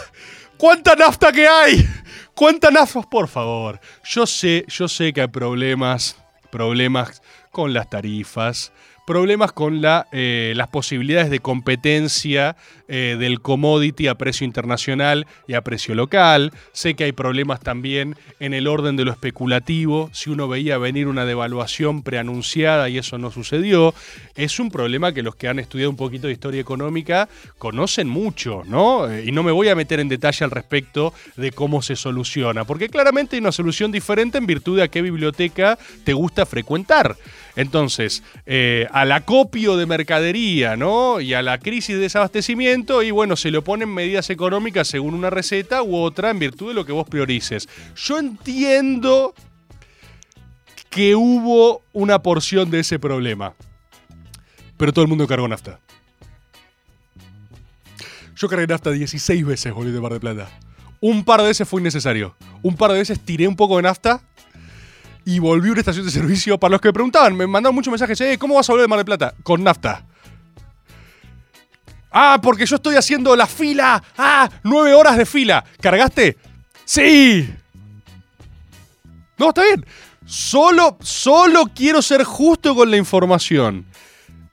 [0.59, 1.89] ¡Cuánta nafta que hay!
[2.35, 3.03] ¡Cuánta nafta!
[3.03, 3.81] Por favor.
[4.05, 6.17] Yo sé, yo sé que hay problemas,
[6.51, 8.73] problemas con las tarifas,
[9.07, 12.57] problemas con la, eh, las posibilidades de competencia
[12.89, 16.53] eh, del commodity a precio internacional y a precio local.
[16.73, 20.11] Sé que hay problemas también en el orden de lo especulativo.
[20.13, 23.95] Si uno veía venir una devaluación preanunciada y eso no sucedió,
[24.35, 27.29] es un problema que los que han estudiado un poquito de historia económica
[27.59, 29.11] conocen mucho, ¿no?
[29.11, 32.65] Eh, Y no me voy a meter en detalle al respecto de cómo se soluciona,
[32.65, 37.17] porque claramente hay una solución diferente en virtud de a qué biblioteca te gusta frecuentar.
[37.57, 41.21] Entonces, eh, al acopio de mercadería, ¿no?
[41.21, 45.31] Y a la crisis de desabastecimiento, y bueno, se le oponen medidas económicas según una
[45.31, 47.69] receta u otra en virtud de lo que vos priorices.
[47.97, 49.35] Yo entiendo
[50.91, 53.55] que hubo una porción de ese problema,
[54.77, 55.81] pero todo el mundo cargó nafta.
[58.37, 60.49] Yo cargué nafta 16 veces, volví de Mar de Plata.
[61.01, 62.37] Un par de veces fue innecesario.
[62.63, 64.23] Un par de veces tiré un poco de nafta
[65.25, 66.59] y volví a una estación de servicio.
[66.59, 68.89] Para los que me preguntaban, me mandaron muchos mensajes, eh, ¿cómo vas a volver de
[68.89, 69.35] Mar del Plata?
[69.43, 70.07] Con nafta.
[72.11, 74.03] Ah, porque yo estoy haciendo la fila.
[74.17, 75.65] Ah, nueve horas de fila.
[75.81, 76.37] ¿Cargaste?
[76.85, 77.49] Sí.
[79.37, 79.85] No, está bien.
[80.25, 83.87] Solo, solo quiero ser justo con la información.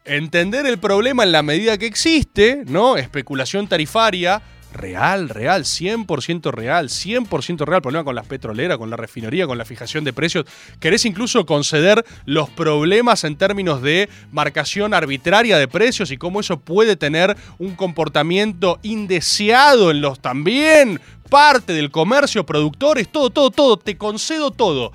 [0.03, 2.95] Entender el problema en la medida que existe, ¿no?
[2.95, 4.41] Especulación tarifaria.
[4.75, 7.81] Real, real, 100% real, 100% real.
[7.81, 10.45] Problema con las petroleras, con la refinería, con la fijación de precios.
[10.81, 16.59] Querés incluso conceder los problemas en términos de marcación arbitraria de precios y cómo eso
[16.59, 20.99] puede tener un comportamiento indeseado en los también
[21.29, 23.77] parte del comercio, productores, todo, todo, todo.
[23.77, 24.91] Te concedo todo.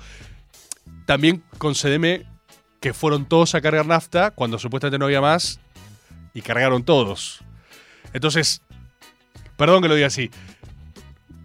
[1.07, 2.27] También concédeme
[2.79, 5.59] que fueron todos a cargar nafta cuando supuestamente no había más
[6.35, 7.39] y cargaron todos.
[8.13, 8.61] Entonces,
[9.57, 10.29] perdón que lo diga así,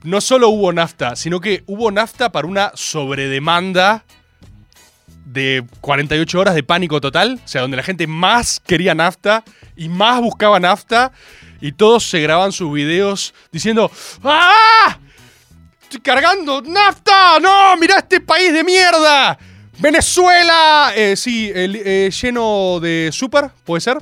[0.03, 4.05] no solo hubo nafta, sino que hubo nafta para una sobredemanda
[5.25, 9.43] de 48 horas de pánico total, o sea, donde la gente más quería nafta
[9.77, 11.13] y más buscaba nafta
[11.61, 13.91] y todos se graban sus videos diciendo
[14.23, 14.99] ¡Ah!
[15.83, 17.39] ¡Estoy cargando nafta!
[17.41, 17.77] ¡No!
[17.77, 19.39] ¡Mira este país de mierda!
[19.79, 20.93] ¡Venezuela!
[20.95, 23.99] Eh, sí, eh, lleno de super, ¿puede ser?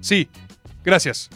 [0.00, 0.28] Sí,
[0.82, 1.30] gracias.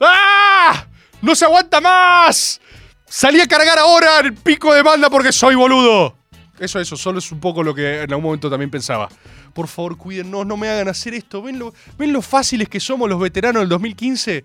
[0.00, 0.86] ¡Ah!
[1.22, 2.60] ¡No se aguanta más!
[3.06, 6.14] Salí a cargar ahora el pico de demanda porque soy boludo.
[6.58, 9.08] Eso, eso, solo es un poco lo que en algún momento también pensaba.
[9.52, 11.42] Por favor, cuídennos, no me hagan hacer esto.
[11.42, 14.44] ¿Ven lo, ¿Ven lo fáciles que somos los veteranos del 2015?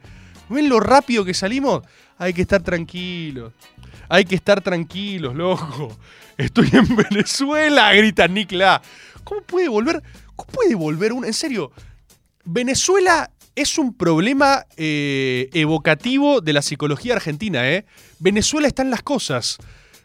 [0.49, 1.84] ¿Ven lo rápido que salimos?
[2.17, 3.53] Hay que estar tranquilos.
[4.09, 5.97] Hay que estar tranquilos, loco.
[6.38, 8.82] Estoy en Venezuela, grita Nikla.
[9.23, 10.01] ¿Cómo puede volver?
[10.36, 11.26] ¿Cómo puede volver un.?
[11.26, 11.71] En serio,
[12.43, 17.86] Venezuela es un problema eh, evocativo de la psicología argentina, ¿eh?
[18.20, 19.58] Venezuela está en las cosas.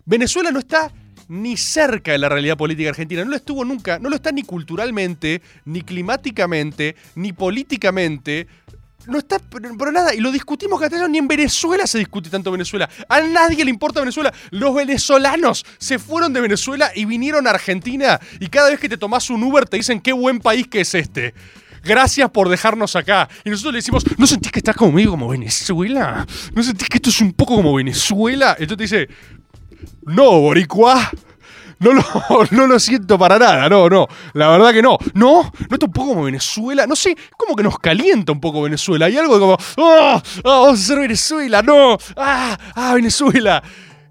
[0.04, 0.92] Venezuela no está
[1.28, 3.24] ni cerca de la realidad política argentina.
[3.24, 3.98] No lo estuvo nunca.
[3.98, 8.48] No lo está ni culturalmente, ni climáticamente, ni políticamente.
[9.06, 10.14] No está pero, nada.
[10.14, 11.08] Y lo discutimos castellano.
[11.08, 12.88] Ni en Venezuela se discute tanto Venezuela.
[13.08, 14.32] A nadie le importa Venezuela.
[14.50, 18.20] Los venezolanos se fueron de Venezuela y vinieron a Argentina.
[18.40, 20.94] Y cada vez que te tomás un Uber te dicen qué buen país que es
[20.94, 21.34] este.
[21.82, 23.28] Gracias por dejarnos acá.
[23.44, 26.26] Y nosotros le decimos, ¿no sentís que estás medio como Venezuela?
[26.54, 28.56] ¿No sentís que esto es un poco como Venezuela?
[28.58, 29.08] Entonces te dice,
[30.02, 31.10] no, Boricua.
[31.80, 32.04] No lo,
[32.50, 34.06] no lo siento para nada, no, no.
[34.34, 34.98] La verdad que no.
[35.14, 36.86] No, no está un poco como Venezuela.
[36.86, 39.06] No sé, como que nos calienta un poco Venezuela.
[39.06, 40.22] Hay algo como, ¡ah!
[40.22, 41.62] ah, vamos a hacer Venezuela!
[41.62, 41.96] ¡No!
[42.16, 42.58] ¡Ah!
[42.74, 43.62] ¡Ah, Venezuela!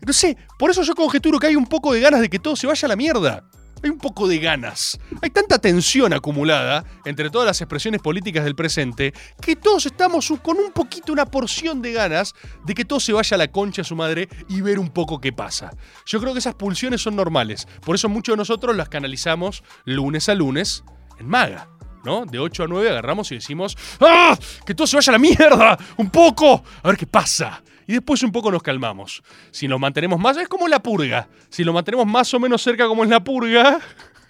[0.05, 2.55] No sé, por eso yo conjeturo que hay un poco de ganas de que todo
[2.55, 3.43] se vaya a la mierda.
[3.83, 4.99] Hay un poco de ganas.
[5.21, 10.57] Hay tanta tensión acumulada entre todas las expresiones políticas del presente que todos estamos con
[10.57, 13.85] un poquito, una porción de ganas de que todo se vaya a la concha a
[13.85, 15.71] su madre y ver un poco qué pasa.
[16.05, 17.67] Yo creo que esas pulsiones son normales.
[17.85, 20.83] Por eso muchos de nosotros las canalizamos lunes a lunes
[21.19, 21.69] en Maga.
[22.03, 22.25] ¿No?
[22.25, 24.37] De 8 a 9 agarramos y decimos ¡Ah!
[24.65, 25.77] ¡Que todo se vaya a la mierda!
[25.97, 26.63] ¡Un poco!
[26.81, 27.61] A ver qué pasa.
[27.89, 29.23] Y después un poco nos calmamos.
[29.49, 31.27] Si nos mantenemos más, es como la purga.
[31.49, 33.79] Si lo mantenemos más o menos cerca como es la purga,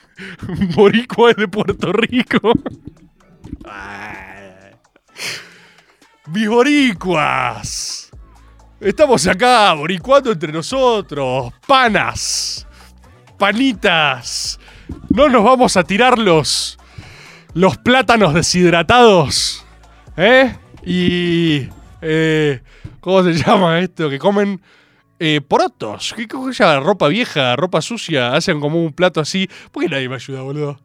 [0.78, 2.40] Boricua es de Puerto Rico.
[6.28, 8.10] Mis boricuas.
[8.80, 11.52] Estamos acá, boricuando entre nosotros.
[11.68, 12.66] Panas.
[13.38, 14.58] Panitas.
[15.10, 16.80] No nos vamos a tirar los,
[17.54, 19.66] los plátanos deshidratados.
[20.16, 20.56] ¿Eh?
[20.86, 21.68] Y...
[22.02, 22.62] Eh,
[23.00, 24.10] ¿Cómo se llama esto?
[24.10, 24.62] Que comen
[25.20, 26.14] eh, porotos.
[26.16, 26.80] ¿Qué cosa?
[26.80, 28.34] Ropa vieja, ropa sucia.
[28.34, 29.50] Hacen como un plato así.
[29.72, 30.80] ¿Por qué nadie me ayuda, boludo?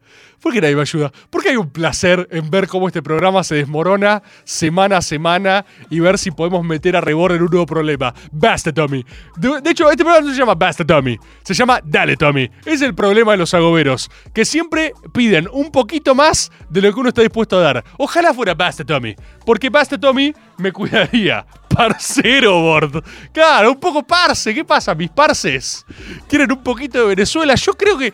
[0.44, 1.10] ¿Por qué nadie me ayuda?
[1.30, 6.00] Porque hay un placer en ver cómo este programa se desmorona semana a semana y
[6.00, 8.12] ver si podemos meter a rebord en un nuevo problema.
[8.30, 9.06] Basta, Tommy.
[9.36, 11.18] De, de hecho, este programa no se llama Basta, Tommy.
[11.42, 12.50] Se llama Dale, Tommy.
[12.66, 14.10] Es el problema de los agoberos.
[14.34, 17.84] Que siempre piden un poquito más de lo que uno está dispuesto a dar.
[17.96, 19.16] Ojalá fuera Basta, Tommy.
[19.46, 21.46] Porque Basta, Tommy me cuidaría.
[21.70, 23.02] Parcero, Bord.
[23.32, 24.52] Claro, un poco parce.
[24.52, 25.86] ¿Qué pasa, mis parces?
[26.28, 27.54] ¿Quieren un poquito de Venezuela?
[27.54, 28.12] Yo creo que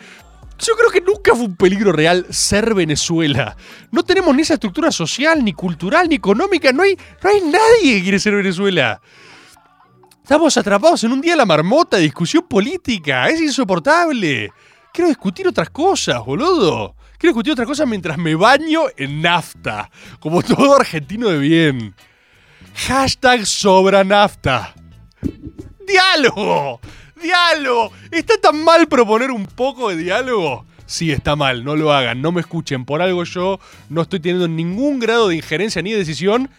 [0.67, 3.55] yo creo que nunca fue un peligro real ser Venezuela.
[3.91, 6.71] No tenemos ni esa estructura social, ni cultural, ni económica.
[6.71, 9.01] No hay, no hay nadie que quiere ser Venezuela.
[10.21, 13.27] Estamos atrapados en un día de la marmota discusión política.
[13.29, 14.51] Es insoportable.
[14.93, 16.95] Quiero discutir otras cosas, boludo.
[17.17, 19.89] Quiero discutir otras cosas mientras me baño en nafta.
[20.19, 21.95] Como todo argentino de bien.
[22.75, 24.73] Hashtag sobra nafta.
[25.87, 26.79] ¡Diálogo!
[27.21, 27.91] ¡Diálogo!
[28.09, 30.65] ¿Está tan mal proponer un poco de diálogo?
[30.85, 32.83] Sí, está mal, no lo hagan, no me escuchen.
[32.83, 33.59] Por algo yo
[33.89, 36.49] no estoy teniendo ningún grado de injerencia ni decisión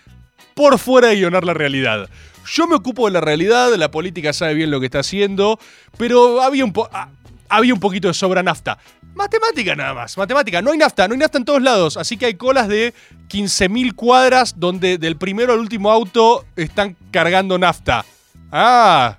[0.54, 2.08] por fuera de guionar la realidad.
[2.46, 5.58] Yo me ocupo de la realidad, la política sabe bien lo que está haciendo,
[5.98, 6.88] pero había un po...
[6.92, 7.08] ah,
[7.48, 8.78] había un poquito de sobra nafta.
[9.14, 10.62] Matemática nada más, matemática.
[10.62, 11.96] No hay nafta, no hay nafta en todos lados.
[11.98, 12.94] Así que hay colas de
[13.28, 18.06] 15.000 cuadras donde del primero al último auto están cargando nafta.
[18.50, 19.18] Ah.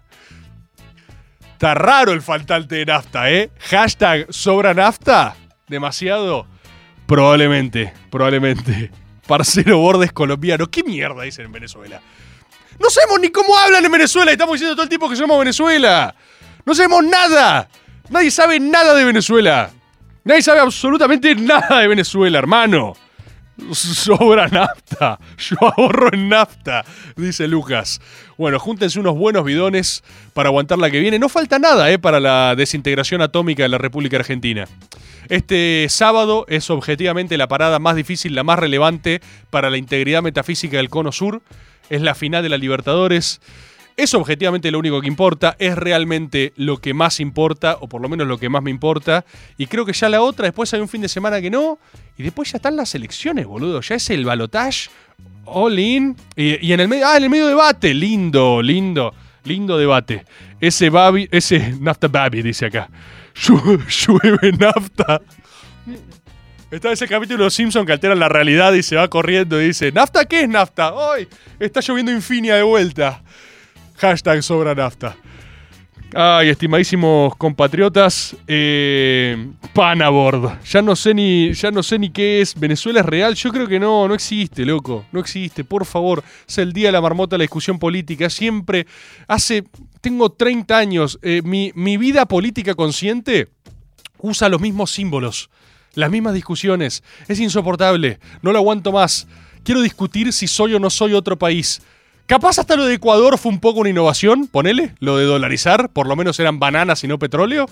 [1.63, 3.49] Está raro el faltante de nafta, ¿eh?
[3.57, 5.37] Hashtag sobra nafta.
[5.69, 6.45] Demasiado.
[7.05, 8.91] Probablemente, probablemente.
[9.27, 10.69] Parcero Bordes colombiano.
[10.69, 12.01] ¿Qué mierda dicen en Venezuela?
[12.77, 14.33] No sabemos ni cómo hablan en Venezuela.
[14.33, 16.13] Estamos diciendo todo el tiempo que somos Venezuela.
[16.65, 17.69] No sabemos nada.
[18.09, 19.69] Nadie sabe nada de Venezuela.
[20.25, 22.93] Nadie sabe absolutamente nada de Venezuela, hermano.
[23.73, 25.19] Sobra nafta.
[25.37, 26.83] Yo ahorro en nafta,
[27.15, 28.01] dice Lucas.
[28.37, 31.19] Bueno, júntense unos buenos bidones para aguantar la que viene.
[31.19, 34.67] No falta nada eh, para la desintegración atómica de la República Argentina.
[35.29, 40.77] Este sábado es objetivamente la parada más difícil, la más relevante para la integridad metafísica
[40.77, 41.41] del Cono Sur.
[41.89, 43.39] Es la final de la Libertadores.
[43.95, 48.09] Es objetivamente lo único que importa, es realmente lo que más importa, o por lo
[48.09, 49.23] menos lo que más me importa.
[49.57, 51.77] Y creo que ya la otra, después hay un fin de semana que no,
[52.17, 53.81] y después ya están las elecciones, boludo.
[53.81, 54.89] Ya es el balotage,
[55.45, 56.15] all in.
[56.35, 59.13] Y, en el medio, ah, en el medio debate, lindo, lindo,
[59.43, 60.25] lindo debate.
[60.59, 62.89] Ese babi, ese nafta babi, dice acá.
[63.35, 65.21] Llu- Llueve nafta.
[66.71, 69.67] Está ese capítulo de Los Simpsons que altera la realidad y se va corriendo y
[69.67, 70.91] dice, ¿nafta qué es nafta?
[71.13, 71.27] ¡Ay!
[71.59, 73.21] Está lloviendo infinia de vuelta.
[73.97, 75.15] Hashtag sobra nafta.
[76.15, 80.61] Ay, estimadísimos compatriotas, eh, Panabord.
[80.63, 82.53] Ya no sé ni, ya no sé ni qué es.
[82.53, 83.33] ¿Venezuela es real?
[83.33, 85.05] Yo creo que no, no existe, loco.
[85.11, 86.23] No existe, por favor.
[86.47, 88.29] Es el día de la marmota la discusión política.
[88.29, 88.85] Siempre,
[89.27, 89.63] hace,
[90.01, 91.17] tengo 30 años.
[91.23, 93.47] eh, mi, mi vida política consciente
[94.19, 95.49] usa los mismos símbolos,
[95.95, 97.03] las mismas discusiones.
[97.27, 99.27] Es insoportable, no lo aguanto más.
[99.63, 101.81] Quiero discutir si soy o no soy otro país.
[102.25, 106.07] Capaz hasta lo de Ecuador fue un poco una innovación, ponele, lo de dolarizar, por
[106.07, 107.65] lo menos eran bananas y no petróleo.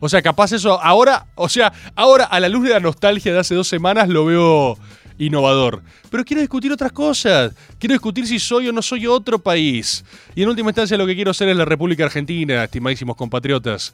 [0.00, 3.38] O sea, capaz eso ahora, o sea, ahora a la luz de la nostalgia de
[3.38, 4.78] hace dos semanas lo veo
[5.18, 5.82] innovador.
[6.10, 7.52] Pero quiero discutir otras cosas.
[7.78, 10.04] Quiero discutir si soy o no soy otro país.
[10.34, 13.92] Y en última instancia lo que quiero ser es la República Argentina, estimadísimos compatriotas.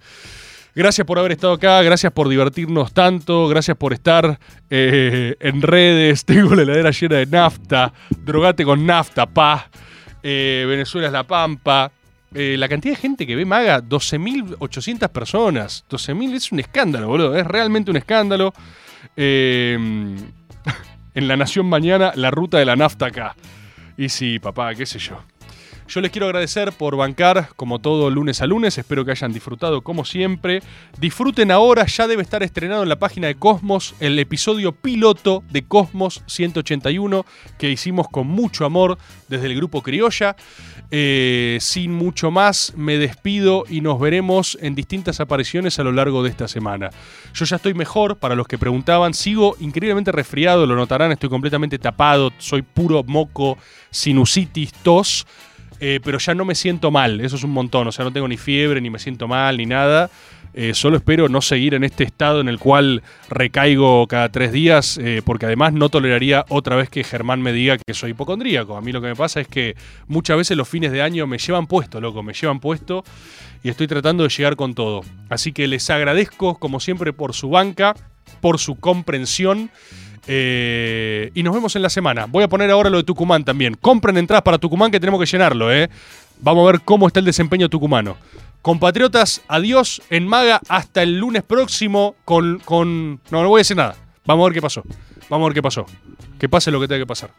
[0.77, 4.39] Gracias por haber estado acá, gracias por divertirnos tanto, gracias por estar
[4.71, 6.25] eh, en redes.
[6.27, 7.93] Tengo la heladera llena de nafta.
[8.25, 9.71] Drogate con nafta, pa.
[10.27, 11.93] Eh, Venezuela es la pampa.
[12.33, 15.85] Eh, la cantidad de gente que ve Maga, 12.800 personas.
[15.91, 17.37] 12.000 es un escándalo, boludo.
[17.37, 18.55] Es realmente un escándalo.
[19.17, 19.77] Eh,
[21.15, 23.37] en La Nación Mañana, la ruta de la nafta acá.
[23.99, 25.23] Y sí, papá, qué sé yo.
[25.87, 28.79] Yo les quiero agradecer por bancar como todo lunes a lunes.
[28.79, 30.63] Espero que hayan disfrutado como siempre.
[30.99, 35.65] Disfruten ahora, ya debe estar estrenado en la página de Cosmos el episodio piloto de
[35.67, 37.27] Cosmos 181
[37.59, 38.97] que hicimos con mucho amor
[39.29, 40.37] desde el grupo Criolla.
[40.91, 46.23] Eh, sin mucho más, me despido y nos veremos en distintas apariciones a lo largo
[46.23, 46.91] de esta semana.
[47.35, 51.79] Yo ya estoy mejor, para los que preguntaban, sigo increíblemente resfriado, lo notarán, estoy completamente
[51.79, 53.59] tapado, soy puro moco,
[53.91, 55.27] sinusitis, tos.
[55.81, 58.29] Eh, pero ya no me siento mal, eso es un montón, o sea, no tengo
[58.29, 60.11] ni fiebre, ni me siento mal, ni nada.
[60.57, 64.99] Eh, solo espero no seguir en este estado en el cual recaigo cada tres días,
[65.03, 68.77] eh, porque además no toleraría otra vez que Germán me diga que soy hipocondríaco.
[68.77, 69.75] A mí lo que me pasa es que
[70.07, 73.03] muchas veces los fines de año me llevan puesto, loco, me llevan puesto
[73.65, 75.01] y estoy tratando de llegar con todo.
[75.29, 77.97] Así que les agradezco, como siempre, por su banca,
[78.41, 79.71] por su comprensión.
[80.27, 82.27] Eh, y nos vemos en la semana.
[82.27, 83.75] Voy a poner ahora lo de Tucumán también.
[83.75, 85.91] Compren entradas para Tucumán que tenemos que llenarlo, ¿eh?
[86.41, 88.17] Vamos a ver cómo está el desempeño tucumano.
[88.63, 93.21] Compatriotas, adiós en Maga hasta el lunes próximo con, con...
[93.31, 93.95] No, no voy a decir nada.
[94.25, 94.83] Vamos a ver qué pasó.
[95.29, 95.87] Vamos a ver qué pasó.
[96.39, 97.31] Que pase lo que tenga que pasar.